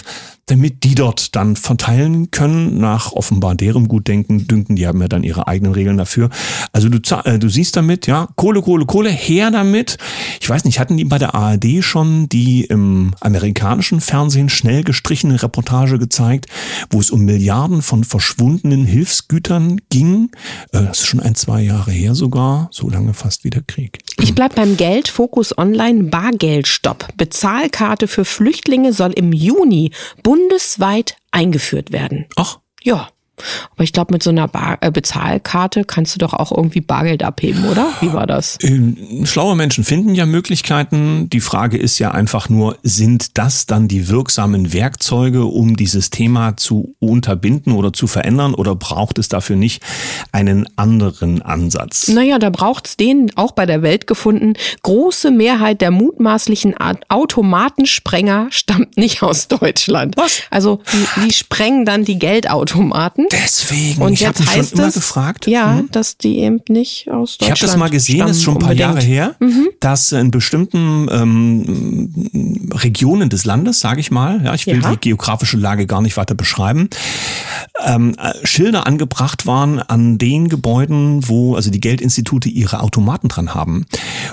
damit 0.50 0.84
die 0.84 0.94
dort 0.94 1.36
dann 1.36 1.56
verteilen 1.56 2.30
können, 2.30 2.78
nach 2.78 3.12
offenbar 3.12 3.54
deren 3.54 3.88
Gutdenken, 3.88 4.46
dünken, 4.46 4.76
die 4.76 4.86
haben 4.86 5.00
ja 5.00 5.08
dann 5.08 5.22
ihre 5.22 5.46
eigenen 5.46 5.72
Regeln 5.72 5.96
dafür. 5.98 6.30
Also 6.72 6.88
du, 6.88 6.98
äh, 7.24 7.38
du 7.38 7.48
siehst 7.48 7.76
damit, 7.76 8.06
ja, 8.06 8.28
Kohle, 8.36 8.62
Kohle, 8.62 8.86
Kohle, 8.86 9.10
her 9.10 9.50
damit. 9.50 9.98
Ich 10.40 10.48
weiß 10.48 10.64
nicht, 10.64 10.80
hatten 10.80 10.96
die 10.96 11.04
bei 11.04 11.18
der 11.18 11.34
ARD 11.34 11.82
schon 11.82 12.28
die 12.28 12.64
im 12.64 13.14
amerikanischen 13.20 14.00
Fernsehen 14.00 14.48
schnell 14.48 14.82
gestrichene 14.84 15.42
Reportage 15.42 15.98
gezeigt, 15.98 16.46
wo 16.90 17.00
es 17.00 17.10
um 17.10 17.24
Milliarden 17.24 17.82
von 17.82 18.04
verschwundenen 18.04 18.84
Hilfsgütern 18.84 19.80
ging? 19.90 20.30
Äh, 20.72 20.84
Das 20.84 21.00
ist 21.00 21.06
schon 21.06 21.20
ein, 21.20 21.34
zwei 21.34 21.62
Jahre 21.62 21.90
her 21.90 22.14
sogar, 22.14 22.68
so 22.70 22.88
lange 22.88 23.14
fast 23.14 23.44
wie 23.44 23.50
der 23.50 23.62
Krieg. 23.62 23.98
Ich 24.20 24.34
bleib 24.34 24.54
beim 24.54 24.76
Geld. 24.76 25.08
Fokus 25.08 25.56
Online 25.56 26.04
Bargeldstopp. 26.04 27.08
Bezahlkarte 27.16 28.08
für 28.08 28.24
Flüchtlinge 28.24 28.92
soll 28.92 29.12
im 29.12 29.32
Juni 29.32 29.92
bundesweit 30.38 31.16
eingeführt 31.32 31.92
werden. 31.92 32.26
Ach, 32.36 32.60
Ja. 32.82 33.08
Aber 33.72 33.84
ich 33.84 33.92
glaube, 33.92 34.12
mit 34.12 34.22
so 34.22 34.30
einer 34.30 34.48
Bar 34.48 34.78
äh, 34.80 34.90
Bezahlkarte 34.90 35.84
kannst 35.84 36.14
du 36.14 36.18
doch 36.18 36.32
auch 36.32 36.52
irgendwie 36.52 36.80
Bargeld 36.80 37.22
abheben, 37.22 37.64
oder? 37.68 37.92
Wie 38.00 38.12
war 38.12 38.26
das? 38.26 38.58
Ähm, 38.62 39.24
Schlaue 39.24 39.56
Menschen 39.56 39.84
finden 39.84 40.14
ja 40.14 40.26
Möglichkeiten. 40.26 41.28
Die 41.30 41.40
Frage 41.40 41.78
ist 41.78 41.98
ja 41.98 42.10
einfach 42.10 42.48
nur, 42.48 42.76
sind 42.82 43.38
das 43.38 43.66
dann 43.66 43.88
die 43.88 44.08
wirksamen 44.08 44.72
Werkzeuge, 44.72 45.44
um 45.44 45.76
dieses 45.76 46.10
Thema 46.10 46.56
zu 46.56 46.94
unterbinden 47.00 47.72
oder 47.72 47.92
zu 47.92 48.06
verändern 48.06 48.54
oder 48.54 48.74
braucht 48.74 49.18
es 49.18 49.28
dafür 49.28 49.56
nicht 49.56 49.82
einen 50.32 50.68
anderen 50.76 51.42
Ansatz? 51.42 52.08
Naja, 52.08 52.38
da 52.38 52.50
braucht's 52.50 52.96
den 52.96 53.30
auch 53.36 53.52
bei 53.52 53.66
der 53.66 53.82
Welt 53.82 54.06
gefunden. 54.06 54.54
Große 54.82 55.30
Mehrheit 55.30 55.80
der 55.80 55.90
mutmaßlichen 55.90 56.74
Automatensprenger 57.08 58.48
stammt 58.50 58.96
nicht 58.96 59.22
aus 59.22 59.48
Deutschland. 59.48 60.16
Was? 60.16 60.42
Also 60.50 60.80
die, 60.92 61.22
die 61.22 61.32
sprengen 61.32 61.84
dann 61.84 62.04
die 62.04 62.18
Geldautomaten. 62.18 63.26
Deswegen, 63.30 64.02
Und 64.02 64.12
ich 64.14 64.26
habe 64.26 64.38
jetzt 64.38 64.40
mich 64.54 64.66
schon 64.68 64.78
immer 64.78 64.88
es, 64.88 64.94
gefragt. 64.94 65.46
Ja, 65.46 65.78
Hm? 65.78 65.88
dass 65.92 66.16
die 66.16 66.38
eben 66.38 66.60
nicht 66.68 67.10
aus 67.10 67.32
Ich 67.32 67.38
Deutschland 67.38 67.60
habe 67.60 67.66
das 67.72 67.76
mal 67.76 67.90
gesehen, 67.90 68.26
das 68.26 68.36
ist 68.38 68.42
schon 68.42 68.54
ein 68.56 68.60
paar 68.60 68.74
stammen 68.74 68.94
Jahre 68.96 69.00
her, 69.06 69.34
Mhm. 69.40 69.68
dass 69.80 70.12
in 70.12 70.30
bestimmten 70.30 71.08
ähm, 71.10 72.70
Regionen 72.74 73.28
des 73.28 73.44
Landes, 73.44 73.80
sage 73.80 74.00
ich 74.00 74.10
mal, 74.10 74.42
ja, 74.44 74.54
ich 74.54 74.66
will 74.66 74.80
Ja. 74.82 74.90
die 74.92 74.96
geografische 75.00 75.56
Lage 75.56 75.86
gar 75.86 76.00
nicht 76.02 76.16
weiter 76.16 76.34
beschreiben, 76.34 76.88
ähm, 77.84 78.14
äh, 78.18 78.32
Schilder 78.46 78.86
angebracht 78.86 79.46
waren 79.46 79.78
an 79.80 80.18
den 80.18 80.48
Gebäuden, 80.48 81.28
wo 81.28 81.54
also 81.54 81.70
die 81.70 81.80
Geldinstitute 81.80 82.48
ihre 82.48 82.80
Automaten 82.80 83.28
dran 83.28 83.54
haben. 83.54 83.86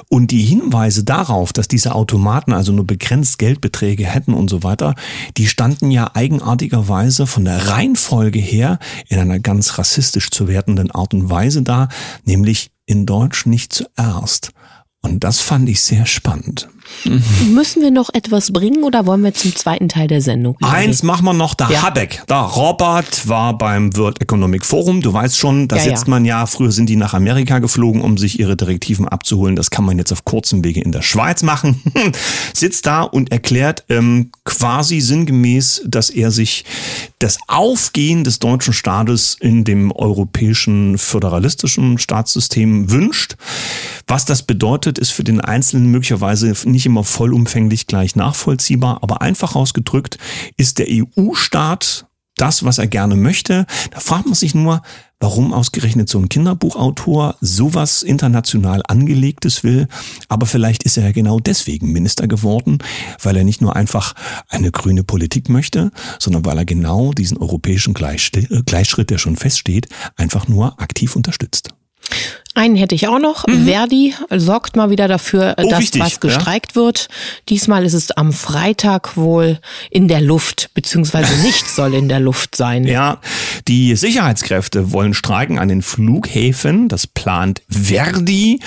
Und 0.09 0.31
die 0.31 0.43
Hinweise 0.43 1.03
darauf, 1.03 1.53
dass 1.53 1.67
diese 1.67 1.95
Automaten 1.95 2.53
also 2.53 2.71
nur 2.71 2.85
begrenzt 2.87 3.39
Geldbeträge 3.39 4.05
hätten 4.05 4.33
und 4.33 4.49
so 4.49 4.63
weiter, 4.63 4.95
die 5.37 5.47
standen 5.47 5.91
ja 5.91 6.11
eigenartigerweise 6.13 7.27
von 7.27 7.45
der 7.45 7.67
Reihenfolge 7.69 8.39
her 8.39 8.79
in 9.07 9.19
einer 9.19 9.39
ganz 9.39 9.77
rassistisch 9.77 10.31
zu 10.31 10.47
wertenden 10.47 10.91
Art 10.91 11.13
und 11.13 11.29
Weise 11.29 11.61
da, 11.61 11.89
nämlich 12.23 12.71
in 12.85 13.05
Deutsch 13.05 13.45
nicht 13.45 13.73
zuerst. 13.73 14.51
Und 15.01 15.23
das 15.23 15.39
fand 15.39 15.69
ich 15.69 15.81
sehr 15.81 16.05
spannend. 16.05 16.67
Müssen 17.51 17.81
wir 17.81 17.91
noch 17.91 18.09
etwas 18.13 18.51
bringen 18.51 18.83
oder 18.83 19.05
wollen 19.05 19.23
wir 19.23 19.33
zum 19.33 19.55
zweiten 19.55 19.89
Teil 19.89 20.07
der 20.07 20.21
Sendung? 20.21 20.57
Eins 20.61 21.03
machen 21.03 21.25
wir 21.25 21.33
noch, 21.33 21.53
der 21.53 21.69
ja. 21.69 21.81
Habeck. 21.81 22.23
Da 22.27 22.41
Robert 22.41 23.27
war 23.27 23.57
beim 23.57 23.95
World 23.95 24.21
Economic 24.21 24.65
Forum. 24.65 25.01
Du 25.01 25.13
weißt 25.13 25.37
schon, 25.37 25.67
da 25.67 25.77
ja, 25.77 25.83
sitzt 25.83 26.05
ja. 26.05 26.09
man 26.09 26.25
ja, 26.25 26.45
früher 26.45 26.71
sind 26.71 26.87
die 26.87 26.95
nach 26.95 27.13
Amerika 27.13 27.59
geflogen, 27.59 28.01
um 28.01 28.17
sich 28.17 28.39
ihre 28.39 28.55
Direktiven 28.55 29.07
abzuholen. 29.07 29.55
Das 29.55 29.69
kann 29.69 29.85
man 29.85 29.97
jetzt 29.97 30.11
auf 30.11 30.25
kurzem 30.25 30.63
Wege 30.63 30.81
in 30.81 30.91
der 30.91 31.01
Schweiz 31.01 31.43
machen. 31.43 31.81
sitzt 32.53 32.85
da 32.85 33.03
und 33.03 33.31
erklärt 33.31 33.83
ähm, 33.89 34.31
quasi 34.43 35.01
sinngemäß, 35.01 35.83
dass 35.85 36.09
er 36.09 36.31
sich 36.31 36.65
das 37.19 37.37
Aufgehen 37.47 38.23
des 38.23 38.39
deutschen 38.39 38.73
Staates 38.73 39.37
in 39.39 39.63
dem 39.63 39.91
europäischen 39.91 40.97
föderalistischen 40.97 41.97
Staatssystem 41.97 42.91
wünscht. 42.91 43.35
Was 44.07 44.25
das 44.25 44.43
bedeutet, 44.43 44.99
ist 44.99 45.11
für 45.11 45.23
den 45.23 45.41
Einzelnen 45.41 45.89
möglicherweise 45.89 46.53
nicht 46.75 46.85
immer 46.85 47.03
vollumfänglich 47.03 47.87
gleich 47.87 48.15
nachvollziehbar, 48.15 48.99
aber 49.01 49.21
einfach 49.21 49.55
ausgedrückt 49.55 50.19
ist 50.57 50.77
der 50.77 50.87
EU-Staat 50.89 52.05
das, 52.37 52.65
was 52.65 52.77
er 52.77 52.87
gerne 52.87 53.15
möchte. 53.15 53.65
Da 53.91 53.99
fragt 53.99 54.25
man 54.25 54.35
sich 54.35 54.53
nur, 54.53 54.81
warum 55.19 55.53
ausgerechnet 55.53 56.09
so 56.09 56.19
ein 56.19 56.27
Kinderbuchautor 56.27 57.37
sowas 57.39 58.03
international 58.03 58.81
angelegtes 58.87 59.63
will. 59.63 59.87
Aber 60.27 60.45
vielleicht 60.45 60.83
ist 60.83 60.97
er 60.97 61.05
ja 61.05 61.11
genau 61.11 61.39
deswegen 61.39 61.93
Minister 61.93 62.27
geworden, 62.27 62.79
weil 63.23 63.37
er 63.37 63.45
nicht 63.45 63.61
nur 63.61 63.75
einfach 63.75 64.13
eine 64.49 64.71
grüne 64.71 65.03
Politik 65.03 65.49
möchte, 65.49 65.91
sondern 66.19 66.45
weil 66.45 66.57
er 66.57 66.65
genau 66.65 67.13
diesen 67.13 67.37
europäischen 67.37 67.93
Gleichschritt, 67.93 69.09
der 69.09 69.17
schon 69.17 69.37
feststeht, 69.37 69.87
einfach 70.17 70.47
nur 70.47 70.79
aktiv 70.81 71.15
unterstützt. 71.15 71.69
Einen 72.55 72.77
hätte 72.77 72.95
ich 72.95 73.07
auch 73.07 73.19
noch. 73.19 73.45
Mhm. 73.47 73.65
Verdi 73.65 74.15
sorgt 74.31 74.77
mal 74.77 74.89
wieder 74.89 75.09
dafür, 75.09 75.55
oh, 75.57 75.69
dass 75.69 75.79
wichtig, 75.79 76.01
was 76.01 76.21
gestreikt 76.21 76.71
ja? 76.71 76.81
wird. 76.81 77.09
Diesmal 77.49 77.83
ist 77.83 77.93
es 77.93 78.11
am 78.11 78.31
Freitag 78.31 79.17
wohl 79.17 79.59
in 79.91 80.07
der 80.07 80.21
Luft, 80.21 80.69
beziehungsweise 80.73 81.41
nichts 81.43 81.75
soll 81.75 81.93
in 81.93 82.07
der 82.07 82.21
Luft 82.21 82.55
sein. 82.55 82.85
Ja, 82.85 83.19
die 83.67 83.95
Sicherheitskräfte 83.95 84.93
wollen 84.93 85.13
streiken 85.13 85.59
an 85.59 85.67
den 85.67 85.81
Flughäfen. 85.81 86.87
Das 86.87 87.07
plant 87.07 87.61
Verdi. 87.69 88.61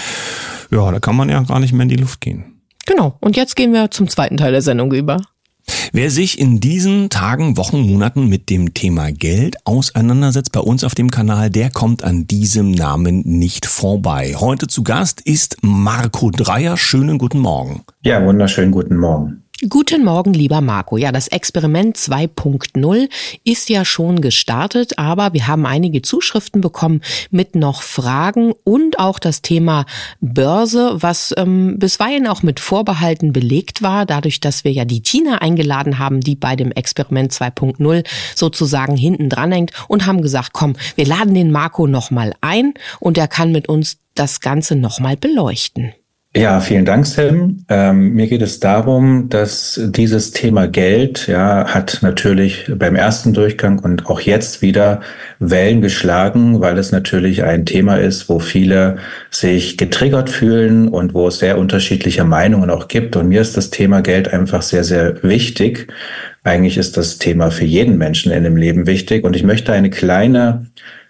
Ja, 0.70 0.92
da 0.92 1.00
kann 1.00 1.16
man 1.16 1.30
ja 1.30 1.40
gar 1.42 1.58
nicht 1.58 1.72
mehr 1.72 1.84
in 1.84 1.88
die 1.88 1.96
Luft 1.96 2.20
gehen. 2.20 2.60
Genau. 2.84 3.16
Und 3.20 3.36
jetzt 3.36 3.56
gehen 3.56 3.72
wir 3.72 3.90
zum 3.90 4.08
zweiten 4.08 4.36
Teil 4.36 4.52
der 4.52 4.62
Sendung 4.62 4.92
über. 4.92 5.22
Wer 5.92 6.10
sich 6.10 6.38
in 6.38 6.60
diesen 6.60 7.10
Tagen, 7.10 7.56
Wochen, 7.56 7.80
Monaten 7.80 8.28
mit 8.28 8.50
dem 8.50 8.74
Thema 8.74 9.10
Geld 9.10 9.56
auseinandersetzt 9.64 10.52
bei 10.52 10.60
uns 10.60 10.84
auf 10.84 10.94
dem 10.94 11.10
Kanal, 11.10 11.50
der 11.50 11.70
kommt 11.70 12.04
an 12.04 12.26
diesem 12.26 12.70
Namen 12.70 13.22
nicht 13.24 13.66
vorbei. 13.66 14.34
Heute 14.38 14.66
zu 14.66 14.82
Gast 14.82 15.20
ist 15.20 15.56
Marco 15.62 16.30
Dreier. 16.30 16.76
Schönen 16.76 17.18
guten 17.18 17.38
Morgen. 17.38 17.82
Ja, 18.02 18.24
wunderschönen 18.24 18.70
guten 18.70 18.96
Morgen. 18.96 19.44
Guten 19.66 20.04
Morgen, 20.04 20.34
lieber 20.34 20.60
Marco. 20.60 20.96
Ja, 20.98 21.10
das 21.10 21.26
Experiment 21.26 21.96
2.0 21.96 23.08
ist 23.42 23.68
ja 23.68 23.84
schon 23.84 24.20
gestartet, 24.20 25.00
aber 25.00 25.32
wir 25.32 25.48
haben 25.48 25.66
einige 25.66 26.00
Zuschriften 26.00 26.60
bekommen 26.60 27.00
mit 27.32 27.56
noch 27.56 27.82
Fragen 27.82 28.52
und 28.62 29.00
auch 29.00 29.18
das 29.18 29.42
Thema 29.42 29.84
Börse, 30.20 31.02
was 31.02 31.34
ähm, 31.36 31.76
bisweilen 31.80 32.28
auch 32.28 32.44
mit 32.44 32.60
Vorbehalten 32.60 33.32
belegt 33.32 33.82
war, 33.82 34.06
dadurch, 34.06 34.38
dass 34.38 34.62
wir 34.62 34.70
ja 34.70 34.84
die 34.84 35.02
Tina 35.02 35.38
eingeladen 35.38 35.98
haben, 35.98 36.20
die 36.20 36.36
bei 36.36 36.54
dem 36.54 36.70
Experiment 36.70 37.32
2.0 37.32 38.06
sozusagen 38.36 38.96
hinten 38.96 39.28
dran 39.28 39.50
hängt 39.50 39.72
und 39.88 40.06
haben 40.06 40.22
gesagt, 40.22 40.52
komm, 40.52 40.76
wir 40.94 41.04
laden 41.04 41.34
den 41.34 41.50
Marco 41.50 41.88
nochmal 41.88 42.32
ein 42.42 42.74
und 43.00 43.18
er 43.18 43.26
kann 43.26 43.50
mit 43.50 43.68
uns 43.68 43.96
das 44.14 44.38
Ganze 44.40 44.76
nochmal 44.76 45.16
beleuchten. 45.16 45.94
Ja, 46.38 46.60
vielen 46.60 46.84
Dank, 46.84 47.04
Sam. 47.04 47.64
Ähm, 47.68 48.14
mir 48.14 48.28
geht 48.28 48.42
es 48.42 48.60
darum, 48.60 49.28
dass 49.28 49.80
dieses 49.86 50.30
Thema 50.30 50.68
Geld, 50.68 51.26
ja, 51.26 51.66
hat 51.66 51.98
natürlich 52.02 52.70
beim 52.76 52.94
ersten 52.94 53.32
Durchgang 53.34 53.80
und 53.80 54.06
auch 54.06 54.20
jetzt 54.20 54.62
wieder 54.62 55.00
Wellen 55.40 55.80
geschlagen, 55.80 56.60
weil 56.60 56.78
es 56.78 56.92
natürlich 56.92 57.42
ein 57.42 57.66
Thema 57.66 57.96
ist, 57.96 58.28
wo 58.28 58.38
viele 58.38 58.98
sich 59.32 59.76
getriggert 59.78 60.30
fühlen 60.30 60.86
und 60.86 61.12
wo 61.12 61.26
es 61.26 61.40
sehr 61.40 61.58
unterschiedliche 61.58 62.22
Meinungen 62.22 62.70
auch 62.70 62.86
gibt. 62.86 63.16
Und 63.16 63.26
mir 63.26 63.40
ist 63.40 63.56
das 63.56 63.70
Thema 63.70 64.00
Geld 64.00 64.32
einfach 64.32 64.62
sehr, 64.62 64.84
sehr 64.84 65.20
wichtig. 65.24 65.88
Eigentlich 66.44 66.78
ist 66.78 66.96
das 66.96 67.18
Thema 67.18 67.50
für 67.50 67.64
jeden 67.64 67.98
Menschen 67.98 68.30
in 68.30 68.44
dem 68.44 68.56
Leben 68.56 68.86
wichtig. 68.86 69.24
Und 69.24 69.34
ich 69.34 69.42
möchte 69.42 69.72
eine 69.72 69.90
kleine 69.90 70.66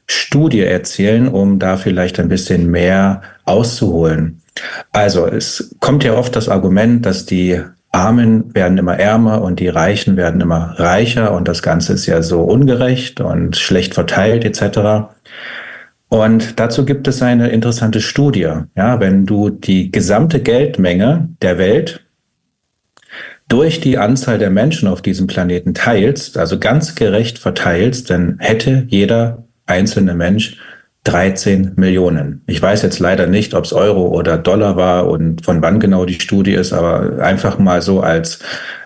Studie 0.07 0.63
erzählen, 0.63 1.29
um 1.29 1.59
da 1.59 1.77
vielleicht 1.77 2.19
ein 2.19 2.31
bisschen 2.31 2.71
mehr 2.71 3.21
auszuholen. 3.45 4.41
Also 4.93 5.27
es 5.27 5.75
kommt 5.81 6.05
ja 6.05 6.15
oft 6.15 6.35
das 6.37 6.49
Argument, 6.49 7.05
dass 7.07 7.27
die 7.27 7.61
Armen 7.91 8.55
werden 8.55 8.79
immer 8.79 8.99
ärmer 8.99 9.43
und 9.43 9.61
die 9.61 9.69
Reichen 9.69 10.17
werden 10.17 10.41
immer 10.41 10.75
reicher 10.79 11.33
und 11.33 11.49
das 11.49 11.62
Ganze 11.62 11.95
ist 11.95 12.07
ja 12.07 12.23
so 12.23 12.43
ungerecht 12.43 13.21
und 13.21 13.57
schlecht 13.57 13.95
verteilt 13.95 14.45
etc. 14.45 15.09
Und 16.09 16.59
dazu 16.59 16.85
gibt 16.85 17.09
es 17.09 17.23
eine 17.23 17.49
interessante 17.49 18.00
Studie. 18.00 18.50
Ja, 18.77 19.00
wenn 19.00 19.27
du 19.27 19.50
die 19.50 19.91
gesamte 19.91 20.41
Geldmenge 20.41 21.29
der 21.43 21.59
Welt 21.59 22.05
durch 23.49 23.81
die 23.81 23.97
Anzahl 23.97 24.38
der 24.38 24.50
Menschen 24.50 24.88
auf 24.88 25.00
diesem 25.00 25.27
Planeten 25.27 25.73
teilst, 25.73 26.37
also 26.37 26.59
ganz 26.59 26.95
gerecht 26.95 27.38
verteilst, 27.38 28.11
dann 28.11 28.37
hätte 28.38 28.85
jeder 28.88 29.45
einzelne 29.67 30.15
Mensch 30.15 30.59
13 31.09 31.73
Millionen. 31.77 32.43
Ich 32.47 32.61
weiß 32.61 32.83
jetzt 32.83 32.99
leider 32.99 33.27
nicht, 33.27 33.55
ob 33.55 33.65
es 33.65 33.73
Euro 33.73 34.09
oder 34.09 34.37
Dollar 34.37 34.77
war 34.77 35.09
und 35.09 35.43
von 35.43 35.62
wann 35.62 35.81
genau 35.81 36.05
die 36.05 36.21
Studie 36.21 36.53
ist, 36.53 36.75
aber 36.75 37.23
einfach 37.25 37.59
mal 37.59 37.81
so 37.81 38.00
als 38.00 38.41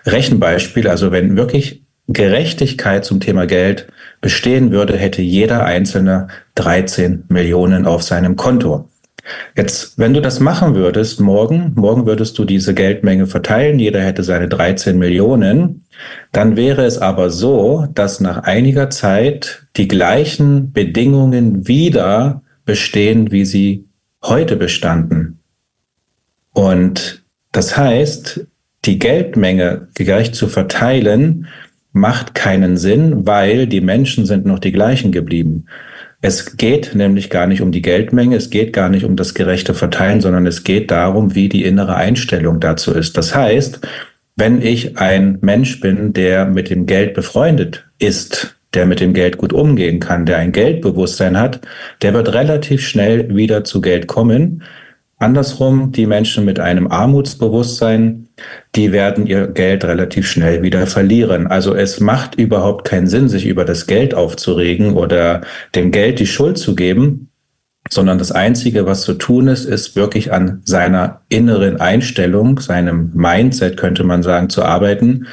Rechenbeispiel. 0.05 0.87
Also 0.87 1.11
wenn 1.11 1.35
wirklich 1.35 1.83
Gerechtigkeit 2.07 3.03
zum 3.03 3.19
Thema 3.19 3.45
Geld 3.45 3.87
bestehen 4.21 4.71
würde, 4.71 4.95
hätte 4.95 5.21
jeder 5.21 5.65
Einzelne 5.65 6.29
13 6.55 7.25
Millionen 7.27 7.85
auf 7.85 8.03
seinem 8.03 8.37
Konto. 8.37 8.89
Jetzt, 9.55 9.97
wenn 9.97 10.13
du 10.13 10.21
das 10.21 10.39
machen 10.39 10.75
würdest, 10.75 11.21
morgen, 11.21 11.73
morgen 11.75 12.05
würdest 12.05 12.37
du 12.37 12.45
diese 12.45 12.73
Geldmenge 12.73 13.27
verteilen, 13.27 13.79
jeder 13.79 14.01
hätte 14.01 14.23
seine 14.23 14.49
13 14.49 14.97
Millionen, 14.97 15.85
dann 16.31 16.55
wäre 16.57 16.83
es 16.85 16.97
aber 16.97 17.29
so, 17.29 17.87
dass 17.93 18.19
nach 18.19 18.43
einiger 18.43 18.89
Zeit 18.89 19.65
die 19.77 19.87
gleichen 19.87 20.73
Bedingungen 20.73 21.67
wieder 21.67 22.41
bestehen, 22.65 23.31
wie 23.31 23.45
sie 23.45 23.85
heute 24.23 24.55
bestanden. 24.57 25.39
Und 26.53 27.23
das 27.51 27.77
heißt, 27.77 28.45
die 28.85 28.99
Geldmenge 28.99 29.87
gerecht 29.93 30.35
zu 30.35 30.47
verteilen, 30.47 31.47
macht 31.93 32.33
keinen 32.33 32.75
Sinn, 32.75 33.25
weil 33.25 33.67
die 33.67 33.81
Menschen 33.81 34.25
sind 34.25 34.45
noch 34.45 34.59
die 34.59 34.71
gleichen 34.71 35.11
geblieben. 35.11 35.65
Es 36.25 36.55
geht 36.55 36.95
nämlich 36.95 37.29
gar 37.29 37.47
nicht 37.47 37.61
um 37.61 37.73
die 37.73 37.81
Geldmenge, 37.81 38.37
es 38.37 38.49
geht 38.49 38.71
gar 38.71 38.87
nicht 38.87 39.03
um 39.03 39.17
das 39.17 39.33
gerechte 39.33 39.73
Verteilen, 39.73 40.21
sondern 40.21 40.47
es 40.47 40.63
geht 40.63 40.89
darum, 40.89 41.35
wie 41.35 41.49
die 41.49 41.65
innere 41.65 41.95
Einstellung 41.95 42.61
dazu 42.61 42.93
ist. 42.93 43.17
Das 43.17 43.35
heißt, 43.35 43.81
wenn 44.37 44.61
ich 44.61 44.97
ein 44.97 45.39
Mensch 45.41 45.81
bin, 45.81 46.13
der 46.13 46.45
mit 46.45 46.69
dem 46.69 46.85
Geld 46.85 47.13
befreundet 47.13 47.85
ist, 47.99 48.55
der 48.73 48.85
mit 48.85 49.01
dem 49.01 49.13
Geld 49.13 49.37
gut 49.37 49.51
umgehen 49.51 49.99
kann, 49.99 50.25
der 50.25 50.37
ein 50.37 50.53
Geldbewusstsein 50.53 51.37
hat, 51.37 51.59
der 52.01 52.13
wird 52.13 52.33
relativ 52.33 52.87
schnell 52.87 53.35
wieder 53.35 53.65
zu 53.65 53.81
Geld 53.81 54.07
kommen, 54.07 54.63
Andersrum, 55.17 55.91
die 55.91 56.05
Menschen 56.05 56.45
mit 56.45 56.57
einem 56.57 56.87
Armutsbewusstsein, 56.87 58.22
die 58.75 58.91
werden 58.91 59.27
ihr 59.27 59.47
Geld 59.47 59.85
relativ 59.85 60.27
schnell 60.27 60.63
wieder 60.63 60.87
verlieren. 60.87 61.47
Also 61.47 61.75
es 61.75 61.99
macht 61.99 62.35
überhaupt 62.35 62.87
keinen 62.87 63.07
Sinn, 63.07 63.29
sich 63.29 63.45
über 63.45 63.65
das 63.65 63.87
Geld 63.87 64.13
aufzuregen 64.13 64.93
oder 64.93 65.41
dem 65.75 65.91
Geld 65.91 66.19
die 66.19 66.25
Schuld 66.25 66.57
zu 66.57 66.75
geben, 66.75 67.29
sondern 67.89 68.17
das 68.17 68.31
Einzige, 68.31 68.85
was 68.85 69.01
zu 69.01 69.13
tun 69.13 69.47
ist, 69.47 69.65
ist 69.65 69.95
wirklich 69.95 70.31
an 70.31 70.61
seiner 70.63 71.21
inneren 71.29 71.79
Einstellung, 71.79 72.59
seinem 72.59 73.11
Mindset, 73.13 73.77
könnte 73.77 74.03
man 74.03 74.23
sagen, 74.23 74.49
zu 74.49 74.63
arbeiten. 74.63 75.27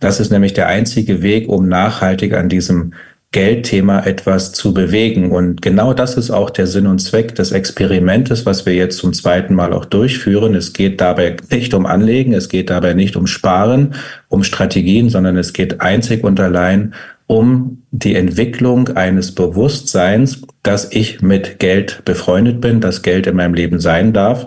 Das 0.00 0.20
ist 0.20 0.30
nämlich 0.32 0.52
der 0.52 0.66
einzige 0.66 1.22
Weg, 1.22 1.48
um 1.48 1.68
nachhaltig 1.68 2.34
an 2.34 2.48
diesem 2.48 2.92
Geldthema 3.32 4.00
etwas 4.00 4.52
zu 4.52 4.74
bewegen. 4.74 5.32
Und 5.32 5.62
genau 5.62 5.94
das 5.94 6.16
ist 6.16 6.30
auch 6.30 6.50
der 6.50 6.66
Sinn 6.66 6.86
und 6.86 6.98
Zweck 6.98 7.34
des 7.34 7.50
Experimentes, 7.50 8.44
was 8.46 8.66
wir 8.66 8.74
jetzt 8.74 8.98
zum 8.98 9.14
zweiten 9.14 9.54
Mal 9.54 9.72
auch 9.72 9.86
durchführen. 9.86 10.54
Es 10.54 10.74
geht 10.74 11.00
dabei 11.00 11.36
nicht 11.50 11.72
um 11.74 11.86
Anlegen, 11.86 12.34
es 12.34 12.50
geht 12.50 12.70
dabei 12.70 12.92
nicht 12.92 13.16
um 13.16 13.26
Sparen, 13.26 13.94
um 14.28 14.44
Strategien, 14.44 15.08
sondern 15.08 15.38
es 15.38 15.54
geht 15.54 15.80
einzig 15.80 16.22
und 16.24 16.38
allein 16.38 16.94
um 17.26 17.82
die 17.90 18.14
Entwicklung 18.14 18.88
eines 18.88 19.34
Bewusstseins, 19.34 20.42
dass 20.62 20.92
ich 20.92 21.22
mit 21.22 21.58
Geld 21.58 22.02
befreundet 22.04 22.60
bin, 22.60 22.82
dass 22.82 23.00
Geld 23.00 23.26
in 23.26 23.36
meinem 23.36 23.54
Leben 23.54 23.80
sein 23.80 24.12
darf. 24.12 24.46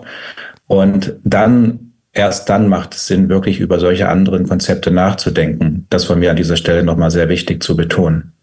Und 0.68 1.16
dann 1.24 1.92
erst 2.12 2.48
dann 2.48 2.68
macht 2.68 2.94
es 2.94 3.08
Sinn, 3.08 3.28
wirklich 3.28 3.58
über 3.58 3.80
solche 3.80 4.08
anderen 4.08 4.48
Konzepte 4.48 4.92
nachzudenken. 4.92 5.86
Das 5.90 6.08
war 6.08 6.14
mir 6.14 6.30
an 6.30 6.36
dieser 6.36 6.56
Stelle 6.56 6.84
nochmal 6.84 7.10
sehr 7.10 7.28
wichtig 7.28 7.62
zu 7.62 7.76
betonen. 7.76 8.35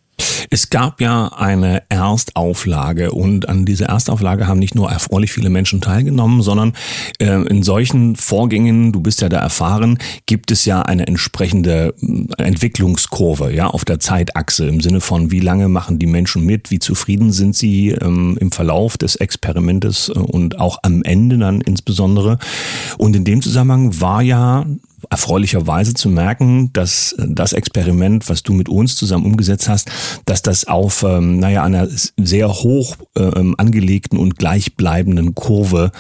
Es 0.54 0.70
gab 0.70 1.02
ja 1.02 1.30
eine 1.30 1.82
Erstauflage 1.90 3.12
und 3.12 3.50
an 3.50 3.66
dieser 3.66 3.88
Erstauflage 3.88 4.46
haben 4.46 4.60
nicht 4.60 4.76
nur 4.76 4.88
erfreulich 4.88 5.32
viele 5.32 5.50
Menschen 5.50 5.82
teilgenommen, 5.82 6.44
sondern 6.44 6.74
äh, 7.18 7.42
in 7.48 7.64
solchen 7.64 8.16
Vorgängen, 8.16 8.92
du 8.92 9.02
bist 9.02 9.22
ja 9.22 9.30
da 9.30 9.40
erfahren, 9.40 9.98
gibt 10.28 10.52
es 10.52 10.66
ja 10.66 10.84
eine 10.84 11.08
entsprechende 11.08 11.96
äh, 12.38 12.44
Entwicklungskurve, 12.44 13.52
ja, 13.52 13.66
auf 13.66 13.84
der 13.84 14.00
Zeitachse 14.00 14.68
im 14.68 14.80
Sinne 14.80 15.02
von, 15.02 15.32
wie 15.32 15.40
lange 15.40 15.70
machen 15.70 15.98
die 15.98 16.06
Menschen 16.06 16.46
mit, 16.46 16.70
wie 16.70 16.78
zufrieden 16.78 17.32
sind 17.32 17.56
sie 17.56 17.90
ähm, 17.90 18.38
im 18.40 18.52
Verlauf 18.52 18.96
des 18.96 19.16
Experimentes 19.16 20.10
äh, 20.10 20.20
und 20.20 20.60
auch 20.60 20.78
am 20.84 21.02
Ende 21.02 21.40
dann 21.40 21.62
insbesondere. 21.62 22.38
Und 23.00 23.16
in 23.16 23.24
dem 23.24 23.42
Zusammenhang 23.42 24.00
war 24.00 24.22
ja 24.22 24.68
erfreulicherweise 25.10 25.94
zu 25.94 26.10
merken, 26.10 26.72
dass 26.74 27.16
das 27.18 27.54
Experiment, 27.54 28.30
was 28.30 28.44
du 28.44 28.54
mit 28.54 28.70
uns 28.70 28.96
zusammen 28.96 29.26
umgesetzt 29.26 29.70
hast, 29.70 29.90
dass 30.26 30.42
das 30.42 30.66
auf, 30.68 31.04
ähm, 31.04 31.40
naja, 31.40 31.64
einer 31.64 31.88
sehr 32.18 32.50
hoch 32.50 32.96
ähm, 33.16 33.56
angelegten 33.58 34.18
und 34.18 34.38
gleichbleibenden 34.38 35.36
Kurve 35.36 35.92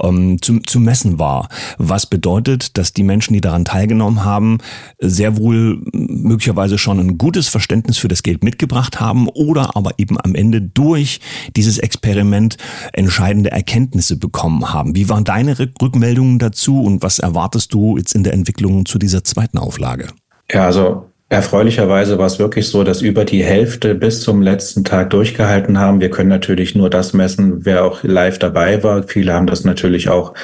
ähm, 0.00 0.40
zu, 0.40 0.60
zu 0.60 0.80
messen 0.80 1.18
war. 1.18 1.48
Was 1.78 2.06
bedeutet, 2.06 2.78
dass 2.78 2.92
die 2.92 3.02
Menschen, 3.02 3.34
die 3.34 3.40
daran 3.40 3.64
teilgenommen 3.64 4.24
haben, 4.24 4.58
sehr 4.98 5.36
wohl 5.36 5.82
möglicherweise 5.92 6.78
schon 6.78 6.98
ein 6.98 7.18
gutes 7.18 7.48
Verständnis 7.48 7.98
für 7.98 8.08
das 8.08 8.22
Geld 8.22 8.42
mitgebracht 8.42 9.00
haben 9.00 9.28
oder 9.28 9.76
aber 9.76 9.92
eben 9.98 10.18
am 10.20 10.34
Ende 10.34 10.60
durch 10.60 11.20
dieses 11.54 11.78
Experiment 11.78 12.56
entscheidende 12.92 13.50
Erkenntnisse 13.50 14.16
bekommen 14.16 14.72
haben. 14.72 14.96
Wie 14.96 15.08
waren 15.08 15.24
deine 15.24 15.58
Rückmeldungen 15.58 16.38
dazu 16.38 16.82
und 16.82 17.02
was 17.02 17.18
erwartest 17.18 17.72
du 17.72 17.96
jetzt 17.96 18.14
in 18.14 18.24
der 18.24 18.32
Entwicklung 18.32 18.45
Entwicklungen 18.46 18.86
zu 18.86 18.98
dieser 18.98 19.24
zweiten 19.24 19.58
Auflage? 19.58 20.08
Ja, 20.50 20.64
also 20.66 21.10
Erfreulicherweise 21.28 22.18
war 22.18 22.26
es 22.26 22.38
wirklich 22.38 22.68
so, 22.68 22.84
dass 22.84 23.02
über 23.02 23.24
die 23.24 23.42
Hälfte 23.42 23.96
bis 23.96 24.20
zum 24.20 24.42
letzten 24.42 24.84
Tag 24.84 25.10
durchgehalten 25.10 25.80
haben. 25.80 26.00
Wir 26.00 26.08
können 26.08 26.28
natürlich 26.28 26.76
nur 26.76 26.88
das 26.88 27.14
messen, 27.14 27.64
wer 27.64 27.84
auch 27.84 28.04
live 28.04 28.38
dabei 28.38 28.84
war. 28.84 29.02
Viele 29.02 29.32
haben 29.32 29.48
das 29.48 29.64
natürlich 29.64 30.08
auch 30.08 30.34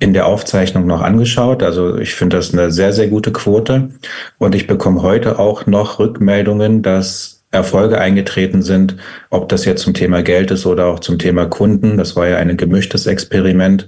in 0.00 0.12
der 0.12 0.26
Aufzeichnung 0.26 0.88
noch 0.88 1.02
angeschaut. 1.02 1.62
Also 1.62 1.98
ich 1.98 2.16
finde 2.16 2.38
das 2.38 2.52
eine 2.52 2.72
sehr, 2.72 2.92
sehr 2.92 3.06
gute 3.06 3.30
Quote. 3.30 3.90
Und 4.38 4.56
ich 4.56 4.66
bekomme 4.66 5.02
heute 5.02 5.38
auch 5.38 5.66
noch 5.66 6.00
Rückmeldungen, 6.00 6.82
dass 6.82 7.44
Erfolge 7.52 8.00
eingetreten 8.00 8.62
sind, 8.62 8.96
ob 9.30 9.48
das 9.48 9.64
jetzt 9.64 9.82
zum 9.82 9.94
Thema 9.94 10.24
Geld 10.24 10.50
ist 10.50 10.66
oder 10.66 10.86
auch 10.86 10.98
zum 10.98 11.20
Thema 11.20 11.46
Kunden. 11.46 11.96
Das 11.96 12.16
war 12.16 12.26
ja 12.26 12.38
ein 12.38 12.56
gemischtes 12.56 13.06
Experiment. 13.06 13.86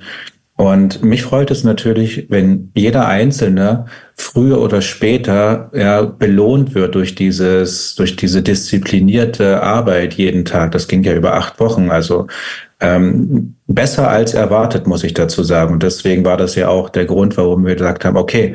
Und 0.57 1.05
mich 1.05 1.23
freut 1.23 1.51
es 1.51 1.65
natürlich, 1.65 2.27
wenn 2.31 2.73
jeder 2.75 3.07
Einzelne 3.07 3.85
früher 4.15 4.59
oder 4.61 4.81
später 4.81 5.71
ja, 5.75 6.03
belohnt 6.03 6.75
wird 6.75 6.95
durch 6.95 7.15
dieses, 7.15 7.95
durch 7.95 8.17
diese 8.17 8.43
disziplinierte 8.43 9.63
Arbeit 9.63 10.15
jeden 10.15 10.47
Tag. 10.47 10.73
Das 10.73 10.89
ging 10.89 11.03
ja 11.03 11.15
über 11.15 11.35
acht 11.35 11.61
Wochen. 11.61 11.91
Also 11.91 12.27
ähm, 12.81 13.57
besser 13.67 14.09
als 14.09 14.33
erwartet, 14.33 14.87
muss 14.87 15.05
ich 15.05 15.13
dazu 15.13 15.43
sagen. 15.43 15.75
Und 15.75 15.83
deswegen 15.83 16.25
war 16.25 16.39
das 16.39 16.55
ja 16.55 16.69
auch 16.69 16.89
der 16.89 17.05
Grund, 17.05 17.37
warum 17.37 17.67
wir 17.67 17.75
gesagt 17.75 18.07
haben, 18.07 18.17
okay, 18.17 18.55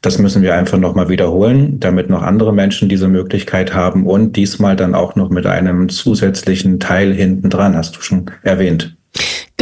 das 0.00 0.18
müssen 0.18 0.42
wir 0.42 0.54
einfach 0.54 0.78
nochmal 0.78 1.10
wiederholen, 1.10 1.78
damit 1.80 2.08
noch 2.08 2.22
andere 2.22 2.52
Menschen 2.52 2.88
diese 2.88 3.08
Möglichkeit 3.08 3.74
haben 3.74 4.06
und 4.06 4.36
diesmal 4.36 4.74
dann 4.74 4.94
auch 4.94 5.16
noch 5.16 5.30
mit 5.30 5.46
einem 5.46 5.88
zusätzlichen 5.90 6.80
Teil 6.80 7.12
hinten 7.12 7.50
dran, 7.50 7.76
hast 7.76 7.96
du 7.96 8.00
schon 8.00 8.30
erwähnt. 8.42 8.96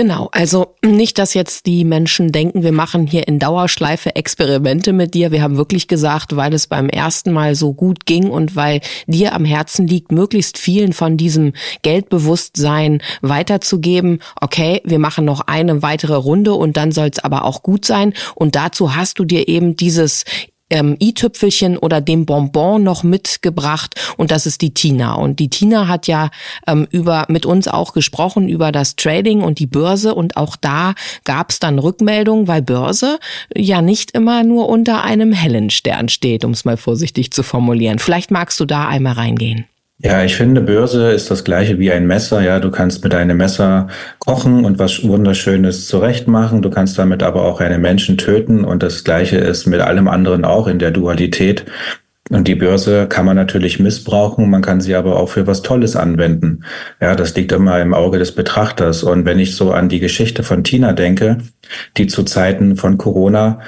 Genau, 0.01 0.31
also 0.33 0.77
nicht, 0.83 1.19
dass 1.19 1.35
jetzt 1.35 1.67
die 1.67 1.85
Menschen 1.85 2.33
denken, 2.33 2.63
wir 2.63 2.73
machen 2.73 3.07
hier 3.07 3.29
in 3.29 3.39
Dauerschleife 3.39 4.17
Experimente 4.17 4.95
mit 4.95 5.13
dir. 5.13 5.31
Wir 5.31 5.43
haben 5.43 5.59
wirklich 5.59 5.89
gesagt, 5.89 6.37
weil 6.37 6.55
es 6.55 6.69
beim 6.69 6.89
ersten 6.89 7.35
Mal 7.35 7.55
so 7.55 7.75
gut 7.75 8.07
ging 8.07 8.31
und 8.31 8.57
weil 8.57 8.81
dir 9.07 9.35
am 9.35 9.45
Herzen 9.45 9.87
liegt, 9.87 10.11
möglichst 10.11 10.57
vielen 10.57 10.95
von 10.95 11.19
diesem 11.19 11.53
Geldbewusstsein 11.83 13.03
weiterzugeben. 13.21 14.21
Okay, 14.41 14.81
wir 14.87 14.99
machen 14.99 15.27
noch 15.27 15.43
eine 15.43 15.83
weitere 15.83 16.15
Runde 16.15 16.55
und 16.55 16.79
dann 16.79 16.93
soll 16.93 17.11
es 17.13 17.19
aber 17.19 17.45
auch 17.45 17.63
gut 17.63 17.85
sein. 17.85 18.15
Und 18.35 18.57
dazu 18.57 18.97
hast 18.97 19.19
du 19.19 19.27
dir 19.27 19.49
eben 19.49 19.77
dieses 19.77 20.25
ähm, 20.71 20.97
i-Tüpfelchen 21.01 21.77
oder 21.77 22.01
dem 22.01 22.27
Bonbon 22.27 22.83
noch 22.83 23.03
mitgebracht 23.03 23.95
und 24.17 24.31
das 24.31 24.47
ist 24.47 24.63
die 24.63 24.73
Tina. 24.73 25.15
Und 25.15 25.39
die 25.39 25.51
Tina 25.51 25.89
hat 25.89 26.07
ja 26.07 26.31
ähm, 26.67 26.87
über 26.91 27.27
mit 27.29 27.47
uns 27.47 27.69
auch 27.69 27.93
gesprochen 27.93 28.49
über 28.49 28.73
das 28.73 28.97
Trading 28.97 29.43
und 29.43 29.59
die 29.59 29.67
Börse 29.67 30.15
und 30.15 30.37
auch 30.37 30.57
da 30.57 30.95
gab 31.25 31.51
es 31.51 31.59
dann 31.59 31.79
Rückmeldungen, 31.79 32.49
weil 32.49 32.63
Börse 32.63 33.19
ja 33.55 33.83
nicht 33.83 34.13
immer 34.13 34.43
nur 34.43 34.69
unter 34.69 35.03
einem 35.03 35.33
hellen 35.33 35.71
Stern 35.71 36.09
steht, 36.09 36.45
um 36.45 36.53
es 36.53 36.65
mal 36.65 36.77
vorsichtig 36.77 37.33
zu 37.33 37.43
formulieren. 37.43 37.99
Vielleicht 37.99 38.31
magst 38.31 38.59
du 38.61 38.65
da 38.65 38.89
einmal 38.89 39.15
reingehen. 39.15 39.67
Ja, 40.03 40.25
ich 40.25 40.35
finde, 40.35 40.63
Börse 40.63 41.11
ist 41.11 41.31
das 41.31 41.45
gleiche 41.45 41.79
wie 41.79 41.93
ein 41.93 42.07
Messer. 42.07 42.41
Ja, 42.41 42.59
du 42.59 42.71
kannst 42.71 43.05
mit 43.05 43.15
einem 43.15 43.37
Messer 43.37 43.89
kochen 44.19 44.65
und 44.65 44.79
was 44.79 45.05
Wunderschönes 45.05 45.89
zurechtmachen. 45.89 46.63
Du 46.63 46.71
kannst 46.71 46.99
damit 46.99 47.23
aber 47.23 47.45
auch 47.45 47.61
einen 47.61 47.83
Menschen 47.83 48.17
töten. 48.17 48.65
Und 48.65 48.83
das 48.83 49.05
gleiche 49.05 49.37
ist 49.37 49.67
mit 49.67 49.83
allem 49.83 50.09
anderen 50.09 50.47
auch 50.47 50.69
in 50.69 50.79
der 50.79 50.91
Dualität. 50.91 51.67
Und 52.31 52.49
die 52.49 52.55
Börse 52.55 53.09
kann 53.09 53.27
man 53.27 53.37
natürlich 53.37 53.81
missbrauchen, 53.81 54.49
man 54.49 54.63
kann 54.63 54.81
sie 54.81 54.95
aber 54.95 55.19
auch 55.19 55.29
für 55.29 55.49
was 55.49 55.63
Tolles 55.63 55.97
anwenden. 55.97 56.65
Ja, 57.01 57.17
das 57.17 57.35
liegt 57.35 57.51
immer 57.51 57.81
im 57.81 57.93
Auge 57.93 58.19
des 58.19 58.35
Betrachters. 58.35 59.03
Und 59.03 59.25
wenn 59.27 59.41
ich 59.41 59.57
so 59.57 59.73
an 59.73 59.89
die 59.89 60.01
Geschichte 60.01 60.45
von 60.45 60.63
Tina 60.65 60.93
denke, 60.93 61.39
die 61.97 62.07
zu 62.07 62.23
Zeiten 62.23 62.77
von 62.77 62.99
Corona 62.99 63.61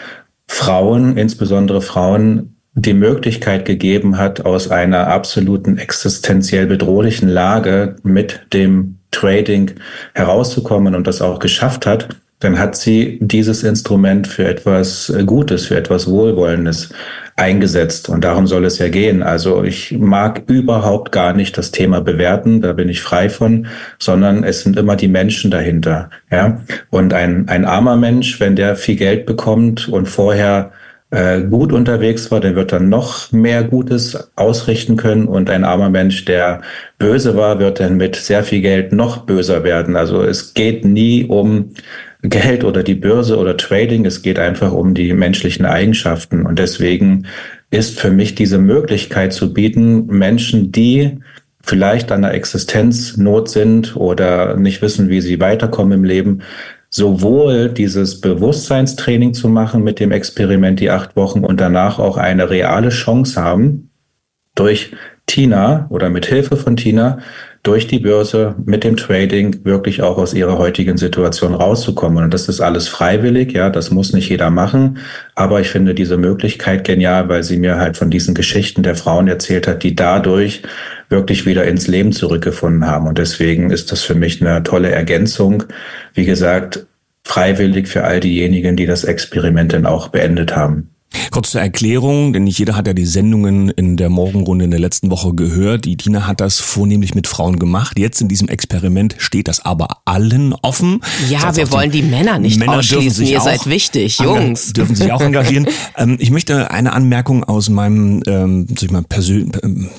Frauen, 0.47 1.17
insbesondere 1.17 1.83
Frauen, 1.83 2.52
die 2.75 2.95
Möglichkeit 2.95 3.65
gegeben 3.65 4.17
hat, 4.19 4.45
aus 4.45 4.71
einer 4.71 5.09
absoluten 5.09 5.79
existenziell 5.79 6.67
bedrohlichen 6.67 7.29
Lage 7.29 7.97
mit 8.03 8.47
dem 8.53 8.99
Trading 9.11 9.73
herauszukommen 10.15 10.95
und 10.95 11.07
das 11.07 11.21
auch 11.21 11.39
geschafft 11.39 11.85
hat, 11.85 12.09
dann 12.41 12.59
hat 12.59 12.75
sie 12.75 13.19
dieses 13.21 13.63
Instrument 13.63 14.27
für 14.27 14.47
etwas 14.47 15.13
Gutes, 15.27 15.67
für 15.67 15.77
etwas 15.77 16.11
Wohlwollendes 16.11 16.91
eingesetzt. 17.37 18.09
Und 18.09 18.25
darum 18.25 18.47
soll 18.47 18.65
es 18.65 18.79
ja 18.79 18.89
gehen. 18.89 19.23
Also 19.23 19.63
ich 19.63 19.93
mag 19.93 20.43
überhaupt 20.49 21.13
gar 21.13 21.35
nicht 21.35 21.57
das 21.57 21.71
Thema 21.71 22.01
bewerten, 22.01 22.61
da 22.61 22.73
bin 22.73 22.89
ich 22.89 23.01
frei 23.01 23.29
von, 23.29 23.69
sondern 23.99 24.43
es 24.45 24.63
sind 24.63 24.77
immer 24.77 24.97
die 24.97 25.09
Menschen 25.09 25.51
dahinter. 25.51 26.11
Ja? 26.31 26.61
Und 26.91 27.15
ein, 27.15 27.49
ein 27.49 27.65
armer 27.65 27.97
Mensch, 27.97 28.41
wenn 28.41 28.57
der 28.57 28.75
viel 28.77 28.97
Geld 28.97 29.25
bekommt 29.25 29.89
und 29.89 30.07
vorher 30.07 30.73
äh, 31.13 31.43
gut 31.43 31.73
unterwegs 31.73 32.31
war, 32.31 32.41
der 32.41 32.57
wird 32.57 32.73
dann 32.73 32.89
noch 32.89 33.31
mehr 33.33 33.65
Gutes 33.65 34.31
ausrichten 34.35 34.97
können. 34.97 35.27
Und 35.27 35.51
ein 35.51 35.63
armer 35.63 35.91
Mensch, 35.91 36.25
der 36.25 36.63
böse 36.99 37.37
war, 37.37 37.59
wird 37.59 37.81
dann 37.81 37.99
mit 37.99 38.17
sehr 38.17 38.43
viel 38.43 38.63
Geld 38.63 38.93
noch 38.93 39.19
böser 39.27 39.63
werden. 39.63 39.95
Also 39.95 40.23
es 40.23 40.55
geht 40.55 40.87
nie 40.87 41.27
um 41.27 41.75
Geld 42.23 42.65
oder 42.65 42.83
die 42.83 42.95
Börse 42.95 43.37
oder 43.37 43.59
Trading, 43.59 44.07
es 44.07 44.23
geht 44.23 44.39
einfach 44.39 44.73
um 44.73 44.95
die 44.95 45.13
menschlichen 45.13 45.67
Eigenschaften. 45.67 46.47
Und 46.47 46.59
deswegen 46.59 47.27
ist 47.71 48.01
für 48.01 48.11
mich 48.11 48.35
diese 48.35 48.59
Möglichkeit 48.59 49.35
zu 49.35 49.53
bieten, 49.53 50.07
Menschen, 50.07 50.73
die 50.73 51.19
vielleicht 51.63 52.11
an 52.11 52.23
der 52.23 52.33
Existenznot 52.33 53.51
sind 53.51 53.97
oder 53.97 54.57
nicht 54.57 54.81
wissen, 54.81 55.11
wie 55.11 55.21
sie 55.21 55.41
weiterkommen 55.41 55.99
im 55.99 56.05
Leben, 56.05 56.43
sowohl 56.93 57.71
dieses 57.71 58.21
Bewusstseinstraining 58.21 59.33
zu 59.33 59.49
machen 59.49 59.83
mit 59.83 59.99
dem 59.99 60.13
Experiment 60.13 60.79
die 60.79 60.91
acht 60.91 61.17
Wochen 61.17 61.43
und 61.43 61.59
danach 61.59 61.99
auch 61.99 62.19
eine 62.19 62.51
reale 62.51 62.91
Chance 62.91 63.43
haben, 63.43 63.91
durch 64.55 64.93
Tina 65.27 65.87
oder 65.89 66.11
mit 66.11 66.27
Hilfe 66.27 66.57
von 66.57 66.77
Tina 66.77 67.19
durch 67.63 67.87
die 67.87 68.01
Börse 68.01 68.57
mit 68.65 68.83
dem 68.83 68.97
Trading 68.97 69.65
wirklich 69.65 70.03
auch 70.03 70.19
aus 70.19 70.35
ihrer 70.35 70.59
heutigen 70.59 70.97
Situation 70.97 71.55
rauszukommen. 71.55 72.25
Und 72.25 72.35
das 72.35 72.49
ist 72.49 72.61
alles 72.61 72.89
freiwillig, 72.89 73.53
ja, 73.53 73.71
das 73.71 73.93
muss 73.93 74.13
nicht 74.13 74.29
jeder 74.29 74.51
machen. 74.51 74.99
Aber 75.37 75.61
ich 75.61 75.69
finde 75.69 75.95
diese 75.95 76.17
Möglichkeit 76.17 76.83
genial, 76.85 77.29
weil 77.29 77.45
sie 77.45 77.59
mir 77.59 77.79
halt 77.79 77.97
von 77.97 78.11
diesen 78.11 78.35
Geschichten 78.35 78.83
der 78.83 78.97
Frauen 78.97 79.29
erzählt 79.29 79.69
hat, 79.69 79.85
die 79.85 79.95
dadurch 79.95 80.63
wirklich 81.13 81.47
wieder 81.47 81.65
ins 81.65 81.87
Leben 81.87 82.11
zurückgefunden 82.11 82.89
haben. 82.89 83.07
Und 83.07 83.19
deswegen 83.19 83.71
ist 83.71 83.93
das 83.93 84.03
für 84.03 84.17
mich 84.17 84.41
eine 84.41 84.65
tolle 84.65 84.91
Ergänzung. 84.91 85.63
Wie 86.15 86.25
gesagt, 86.25 86.87
freiwillig 87.23 87.87
für 87.87 88.03
all 88.03 88.19
diejenigen, 88.19 88.75
die 88.75 88.87
das 88.87 89.05
Experiment 89.05 89.73
dann 89.73 89.87
auch 89.87 90.09
beendet 90.09 90.57
haben. 90.57 90.92
Kurz 91.31 91.51
zur 91.51 91.61
Erklärung, 91.61 92.33
denn 92.33 92.45
nicht 92.45 92.59
jeder 92.59 92.77
hat 92.77 92.87
ja 92.87 92.93
die 92.95 93.07
Sendungen 93.07 93.71
in 93.71 93.97
der 93.97 94.09
Morgenrunde 94.11 94.65
in 94.65 94.71
der 94.71 94.81
letzten 94.81 95.11
Woche 95.11 95.35
gehört. 95.35 95.85
Die 95.85 95.97
Tina 95.97 96.27
hat 96.27 96.41
das 96.41 96.61
vornehmlich 96.61 97.15
mit 97.15 97.27
Frauen 97.27 97.59
gemacht. 97.59 97.99
Jetzt 97.99 98.21
in 98.21 98.29
diesem 98.29 98.49
Experiment 98.49 99.17
steht 99.19 99.49
das 99.49 99.65
aber 99.65 99.99
allen 100.05 100.55
offen. 100.63 101.01
Ja, 101.29 101.39
das 101.39 101.47
heißt, 101.47 101.57
wir 101.59 101.73
wollen 101.73 101.91
die 101.91 102.03
Männer 102.03 102.39
nicht 102.39 102.59
Männer 102.59 102.79
ausschließen. 102.79 103.27
Ihr 103.27 103.41
seid 103.41 103.67
wichtig, 103.67 104.19
Jungs. 104.19 104.73
Dürfen 104.73 104.95
sich 104.95 105.13
auch 105.13 105.21
engagieren. 105.21 105.67
ähm, 105.97 106.17
ich 106.19 106.31
möchte 106.31 106.71
eine 106.71 106.93
Anmerkung 106.93 107.45
aus 107.45 107.69
meinem, 107.69 108.23
ähm, 108.27 108.67
soll 108.69 108.87
ich 108.87 108.91
mal, 108.91 109.03
persön 109.03 109.53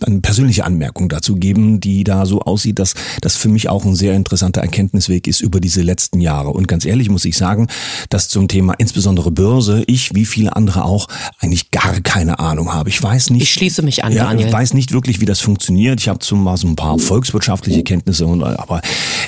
eine 0.06 0.20
persönliche 0.22 0.66
Anmerkung 0.66 1.10
dazu 1.10 1.36
geben, 1.36 1.80
die 1.80 2.04
da 2.04 2.26
so 2.26 2.42
aussieht, 2.42 2.80
dass 2.80 2.94
das 3.22 3.36
für 3.36 3.50
mich 3.50 3.70
auch 3.70 3.86
ein 3.86 3.96
sehr 3.96 4.14
interessanter 4.14 4.62
Erkenntnisweg 4.62 5.28
ist 5.28 5.42
über 5.42 5.60
diese 5.60 5.82
letzten 5.82 6.22
Jahre. 6.22 6.50
Und 6.50 6.68
ganz 6.68 6.86
ehrlich 6.86 7.10
muss 7.10 7.26
ich 7.26 7.38
sagen, 7.38 7.68
dass 8.10 8.28
zum 8.28 8.48
Thema 8.48 8.74
insbesondere 8.74 9.32
Börse 9.32 9.84
ich 9.88 10.14
wie 10.16 10.26
viele 10.26 10.56
andere 10.56 10.86
auch 10.86 11.03
auch 11.04 11.08
eigentlich 11.40 11.72
gar 11.72 12.00
keine 12.02 12.40
Ahnung 12.40 12.74
habe. 12.74 12.90
Ich 12.90 13.02
weiß 13.02 13.30
nicht. 13.30 13.44
Ich 13.44 13.54
schließe 13.54 13.82
mich 13.82 14.04
an, 14.04 14.14
ja, 14.14 14.26
Daniel. 14.26 14.48
Ich 14.48 14.54
weiß 14.54 14.74
nicht 14.74 14.92
wirklich, 14.92 15.22
wie 15.22 15.26
das 15.26 15.40
funktioniert. 15.40 16.00
Ich 16.00 16.08
habe 16.08 16.20
zwar 16.20 16.58
so 16.58 16.68
ein 16.68 16.76
paar 16.76 16.98
volkswirtschaftliche 17.00 17.84
Kenntnisse, 17.84 18.26
und, 18.26 18.44
aber 18.44 18.82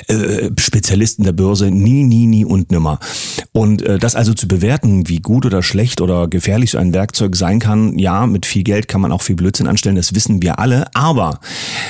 äh, 0.08 0.50
Spezialisten 0.58 1.24
der 1.24 1.32
Börse 1.32 1.70
nie, 1.70 2.04
nie, 2.04 2.26
nie 2.26 2.44
und 2.44 2.70
nimmer. 2.70 2.98
Und 3.52 3.82
äh, 3.82 3.98
das 3.98 4.14
also 4.14 4.34
zu 4.34 4.48
bewerten, 4.48 5.08
wie 5.08 5.18
gut 5.18 5.46
oder 5.46 5.62
schlecht 5.62 6.00
oder 6.00 6.28
gefährlich 6.28 6.70
so 6.70 6.78
ein 6.78 6.94
Werkzeug 6.94 7.36
sein 7.36 7.58
kann, 7.58 7.98
ja, 7.98 8.26
mit 8.26 8.46
viel 8.46 8.62
Geld 8.62 8.88
kann 8.88 9.00
man 9.00 9.12
auch 9.12 9.22
viel 9.22 9.36
Blödsinn 9.36 9.66
anstellen, 9.66 9.96
das 9.96 10.14
wissen 10.14 10.42
wir 10.42 10.58
alle. 10.58 10.86
Aber 10.94 11.40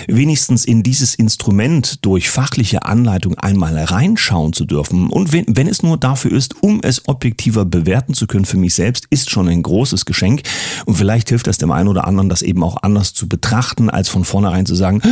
wenigstens 0.06 0.64
in 0.64 0.82
dieses 0.82 1.14
Instrument 1.14 2.04
durch 2.04 2.28
fachliche 2.30 2.84
Anleitung 2.84 3.36
einmal 3.38 3.76
reinschauen 3.76 4.52
zu 4.52 4.64
dürfen 4.64 5.08
und 5.10 5.32
wenn, 5.32 5.44
wenn 5.48 5.68
es 5.68 5.82
nur 5.82 5.96
dafür 5.96 6.32
ist, 6.32 6.62
um 6.62 6.80
es 6.82 7.08
objektiver 7.08 7.64
bewerten 7.64 8.14
zu 8.14 8.26
können 8.26 8.44
für 8.44 8.56
mich 8.56 8.74
selbst, 8.74 9.06
ist 9.10 9.30
schon 9.30 9.48
ein 9.48 9.62
großes 9.62 9.75
Geschenk. 10.06 10.42
Und 10.86 10.96
vielleicht 10.96 11.28
hilft 11.28 11.46
das 11.46 11.58
dem 11.58 11.70
einen 11.70 11.88
oder 11.88 12.06
anderen, 12.06 12.28
das 12.28 12.42
eben 12.42 12.62
auch 12.62 12.82
anders 12.82 13.12
zu 13.12 13.28
betrachten, 13.28 13.90
als 13.90 14.08
von 14.08 14.24
vornherein 14.24 14.66
zu 14.66 14.74
sagen, 14.74 15.02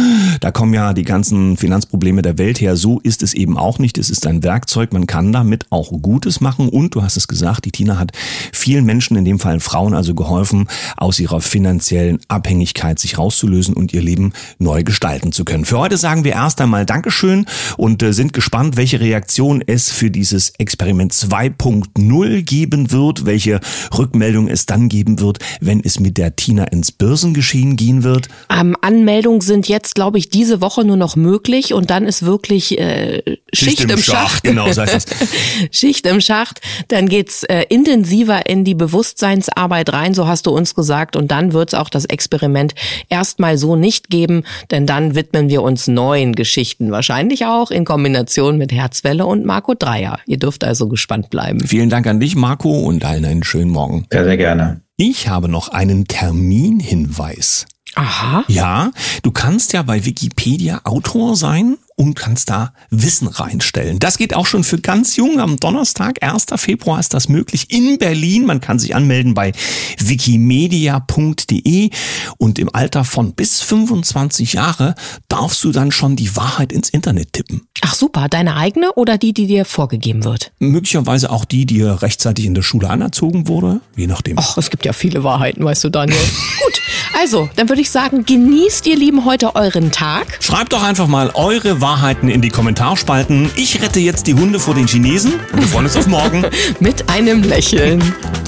da 0.41 0.51
kommen 0.51 0.73
ja 0.73 0.95
die 0.95 1.03
ganzen 1.03 1.57
Finanzprobleme 1.57 2.23
der 2.23 2.39
Welt 2.39 2.61
her. 2.61 2.77
So 2.77 3.01
ist 3.01 3.23
es 3.23 3.35
eben 3.35 3.59
auch 3.59 3.79
nicht. 3.79 3.99
Es 3.99 4.11
ist 4.11 4.27
ein 4.27 4.43
Werkzeug. 4.43 4.93
Man 4.93 5.07
kann 5.07 5.33
damit 5.33 5.67
auch 5.71 5.93
Gutes 6.01 6.41
machen. 6.41 6.69
Und 6.69 6.95
du 6.95 7.03
hast 7.03 7.17
es 7.17 7.29
gesagt, 7.29 7.65
die 7.67 7.71
Tina 7.71 7.99
hat 7.99 8.13
vielen 8.53 8.85
Menschen, 8.85 9.17
in 9.17 9.25
dem 9.25 9.39
Fall 9.39 9.61
Frauen, 9.61 9.95
also 9.95 10.15
geholfen, 10.15 10.69
aus 10.97 11.21
ihrer 11.21 11.41
finanziellen 11.41 12.19
Abhängigkeit 12.29 12.99
sich 12.99 13.19
rauszulösen 13.19 13.75
und 13.75 13.93
ihr 13.93 14.03
Leben 14.03 14.33
neu 14.59 14.83
gestalten 14.83 15.33
zu 15.33 15.45
können. 15.45 15.65
Für 15.65 15.79
heute 15.79 15.97
sagen 15.97 16.25
wir 16.25 16.33
erst 16.33 16.61
einmal 16.61 16.87
Dankeschön 16.87 17.47
und 17.77 18.03
äh, 18.03 18.13
sind 18.13 18.33
gespannt, 18.33 18.77
welche 18.77 19.01
Reaktion 19.01 19.63
es 19.67 19.91
für 19.91 20.11
dieses 20.11 20.51
Experiment 20.59 21.13
2.0 21.13 22.43
geben 22.43 22.91
wird, 22.91 23.27
welche 23.27 23.61
Rückmeldung 23.97 24.49
es 24.55 24.67
dann 24.67 24.89
geben 24.89 25.21
wird, 25.21 25.39
wenn 25.61 25.81
es 25.85 26.01
mit 26.01 26.17
der 26.17 26.37
Tina 26.37 26.65
ins 26.65 26.93
Börsengeschehen 26.93 27.77
gehen 27.77 28.05
wird. 28.05 28.29
Ähm, 28.51 28.77
Anmeldungen 28.81 29.43
sind 29.43 29.69
jetzt, 29.69 29.95
glaube 29.95 30.19
ich, 30.19 30.31
diese 30.31 30.61
Woche 30.61 30.85
nur 30.85 30.97
noch 30.97 31.17
möglich 31.17 31.75
und 31.75 31.91
dann 31.91 32.07
ist 32.07 32.25
wirklich 32.25 32.79
äh, 32.79 33.23
Schicht, 33.53 33.79
Schicht 33.79 33.85
im, 33.85 33.91
im 33.91 33.99
Schacht. 33.99 34.15
Schacht. 34.15 34.45
Genau, 34.45 34.73
so 34.73 34.83
heißt 34.83 34.95
das. 34.95 35.07
Schicht 35.71 36.07
im 36.07 36.21
Schacht. 36.21 36.61
Dann 36.89 37.09
geht's 37.09 37.45
äh, 37.45 37.65
intensiver 37.69 38.47
in 38.47 38.65
die 38.65 38.75
Bewusstseinsarbeit 38.75 39.93
rein, 39.93 40.15
so 40.15 40.27
hast 40.27 40.47
du 40.47 40.51
uns 40.51 40.75
gesagt. 40.75 41.17
Und 41.17 41.31
dann 41.31 41.53
wird's 41.53 41.75
auch 41.75 41.89
das 41.89 42.05
Experiment 42.05 42.75
erstmal 43.09 43.59
so 43.59 43.77
nicht 43.77 44.09
geben, 44.09 44.45
denn 44.71 44.87
dann 44.87 45.15
widmen 45.15 45.49
wir 45.49 45.63
uns 45.63 45.89
neuen 45.89 46.35
Geschichten. 46.35 46.91
Wahrscheinlich 46.91 47.47
auch 47.47 47.71
in 47.71 47.85
Kombination 47.85 48.59
mit 48.59 48.73
Herzwelle 48.73 49.27
und 49.27 49.45
Marco 49.45 49.75
Dreier. 49.75 50.19
Ihr 50.27 50.39
dürft 50.39 50.65
also 50.65 50.89
gespannt 50.89 51.31
bleiben. 51.31 51.61
Vielen 51.67 51.91
Dank 51.91 52.07
an 52.07 52.21
dich, 52.21 52.37
Marco, 52.37 52.71
und 52.71 53.05
allen 53.05 53.25
einen 53.25 53.43
schönen 53.43 53.71
Morgen. 53.71 54.07
Sehr, 54.11 54.25
sehr 54.35 54.39
gerne. 54.39 54.81
Ich 54.97 55.29
habe 55.29 55.49
noch 55.49 55.69
einen 55.69 56.07
Terminhinweis. 56.07 57.67
Aha. 57.95 58.45
Ja, 58.49 58.91
du 59.23 59.31
kannst 59.31 59.73
ja 59.73 59.83
bei 59.83 60.05
Wikipedia 60.05 60.81
Autor 60.85 61.37
sein 61.37 61.77
und 61.97 62.15
kannst 62.15 62.51
da 62.51 62.73
Wissen 62.91 63.29
reinstellen. 63.29 63.99
Das 63.99 64.19
geht 64.19 64.35
auch 64.35 64.47
schon 64.47 64.65
für 64.65 64.79
ganz 64.79 65.17
jung. 65.17 65.39
Am 65.41 65.57
Donnerstag, 65.59 66.23
1. 66.23 66.47
Februar 66.57 66.99
ist 66.99 67.15
das 67.15 67.29
möglich 67.29 67.71
in 67.71 67.99
Berlin. 67.99 68.47
Man 68.47 68.61
kann 68.61 68.79
sich 68.79 68.95
anmelden 68.95 69.35
bei 69.35 69.53
wikimedia.de 69.99 71.91
und 72.39 72.59
im 72.59 72.75
Alter 72.75 73.05
von 73.05 73.35
bis 73.35 73.61
25 73.61 74.55
Jahre 74.55 74.95
darfst 75.29 75.63
du 75.63 75.71
dann 75.71 75.93
schon 75.93 76.17
die 76.17 76.35
Wahrheit 76.37 76.73
ins 76.73 76.89
Internet 76.89 77.33
tippen. 77.33 77.69
Ach 77.83 77.95
super, 77.95 78.29
deine 78.29 78.57
eigene 78.57 78.93
oder 78.95 79.19
die, 79.19 79.33
die 79.33 79.47
dir 79.47 79.65
vorgegeben 79.65 80.25
wird? 80.25 80.53
Möglicherweise 80.59 81.31
auch 81.31 81.45
die, 81.45 81.67
die 81.67 81.75
dir 81.75 82.03
rechtzeitig 82.03 82.47
in 82.47 82.55
der 82.55 82.63
Schule 82.63 82.89
anerzogen 82.89 83.49
wurde, 83.49 83.81
je 83.97 84.07
nachdem. 84.07 84.39
Ach, 84.39 84.57
es 84.57 84.71
gibt 84.71 84.85
ja 84.85 84.93
viele 84.93 85.25
Wahrheiten, 85.25 85.65
weißt 85.65 85.85
du, 85.85 85.91
Daniel. 85.91 86.17
Gut, 86.65 86.81
also, 87.21 87.49
dann 87.57 87.69
würde 87.69 87.83
ich 87.83 87.91
sagen, 87.91 88.25
genießt 88.25 88.87
ihr 88.87 88.97
Lieben 88.97 89.25
heute 89.25 89.55
euren 89.55 89.93
Tag. 89.93 90.39
Schreibt 90.41 90.73
doch 90.73 90.83
einfach 90.83 91.09
mal 91.09 91.31
eure 91.35 91.81
Wahrheiten 91.85 92.31
in 92.31 92.41
die 92.41 92.49
Kommentarspalten. 92.49 93.51
Ich 93.57 93.83
rette 93.83 94.01
jetzt 94.01 94.27
die 94.27 94.33
Hunde 94.33 94.59
vor 94.59 94.75
den 94.75 94.87
Chinesen. 94.87 95.35
Wir 95.53 95.69
freuen 95.69 95.85
uns 95.85 95.99
auf 95.99 96.07
morgen. 96.07 96.43
Mit 96.81 97.11
einem 97.11 97.43
Lächeln. 97.43 98.03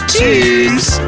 Tschüss. 0.09 0.99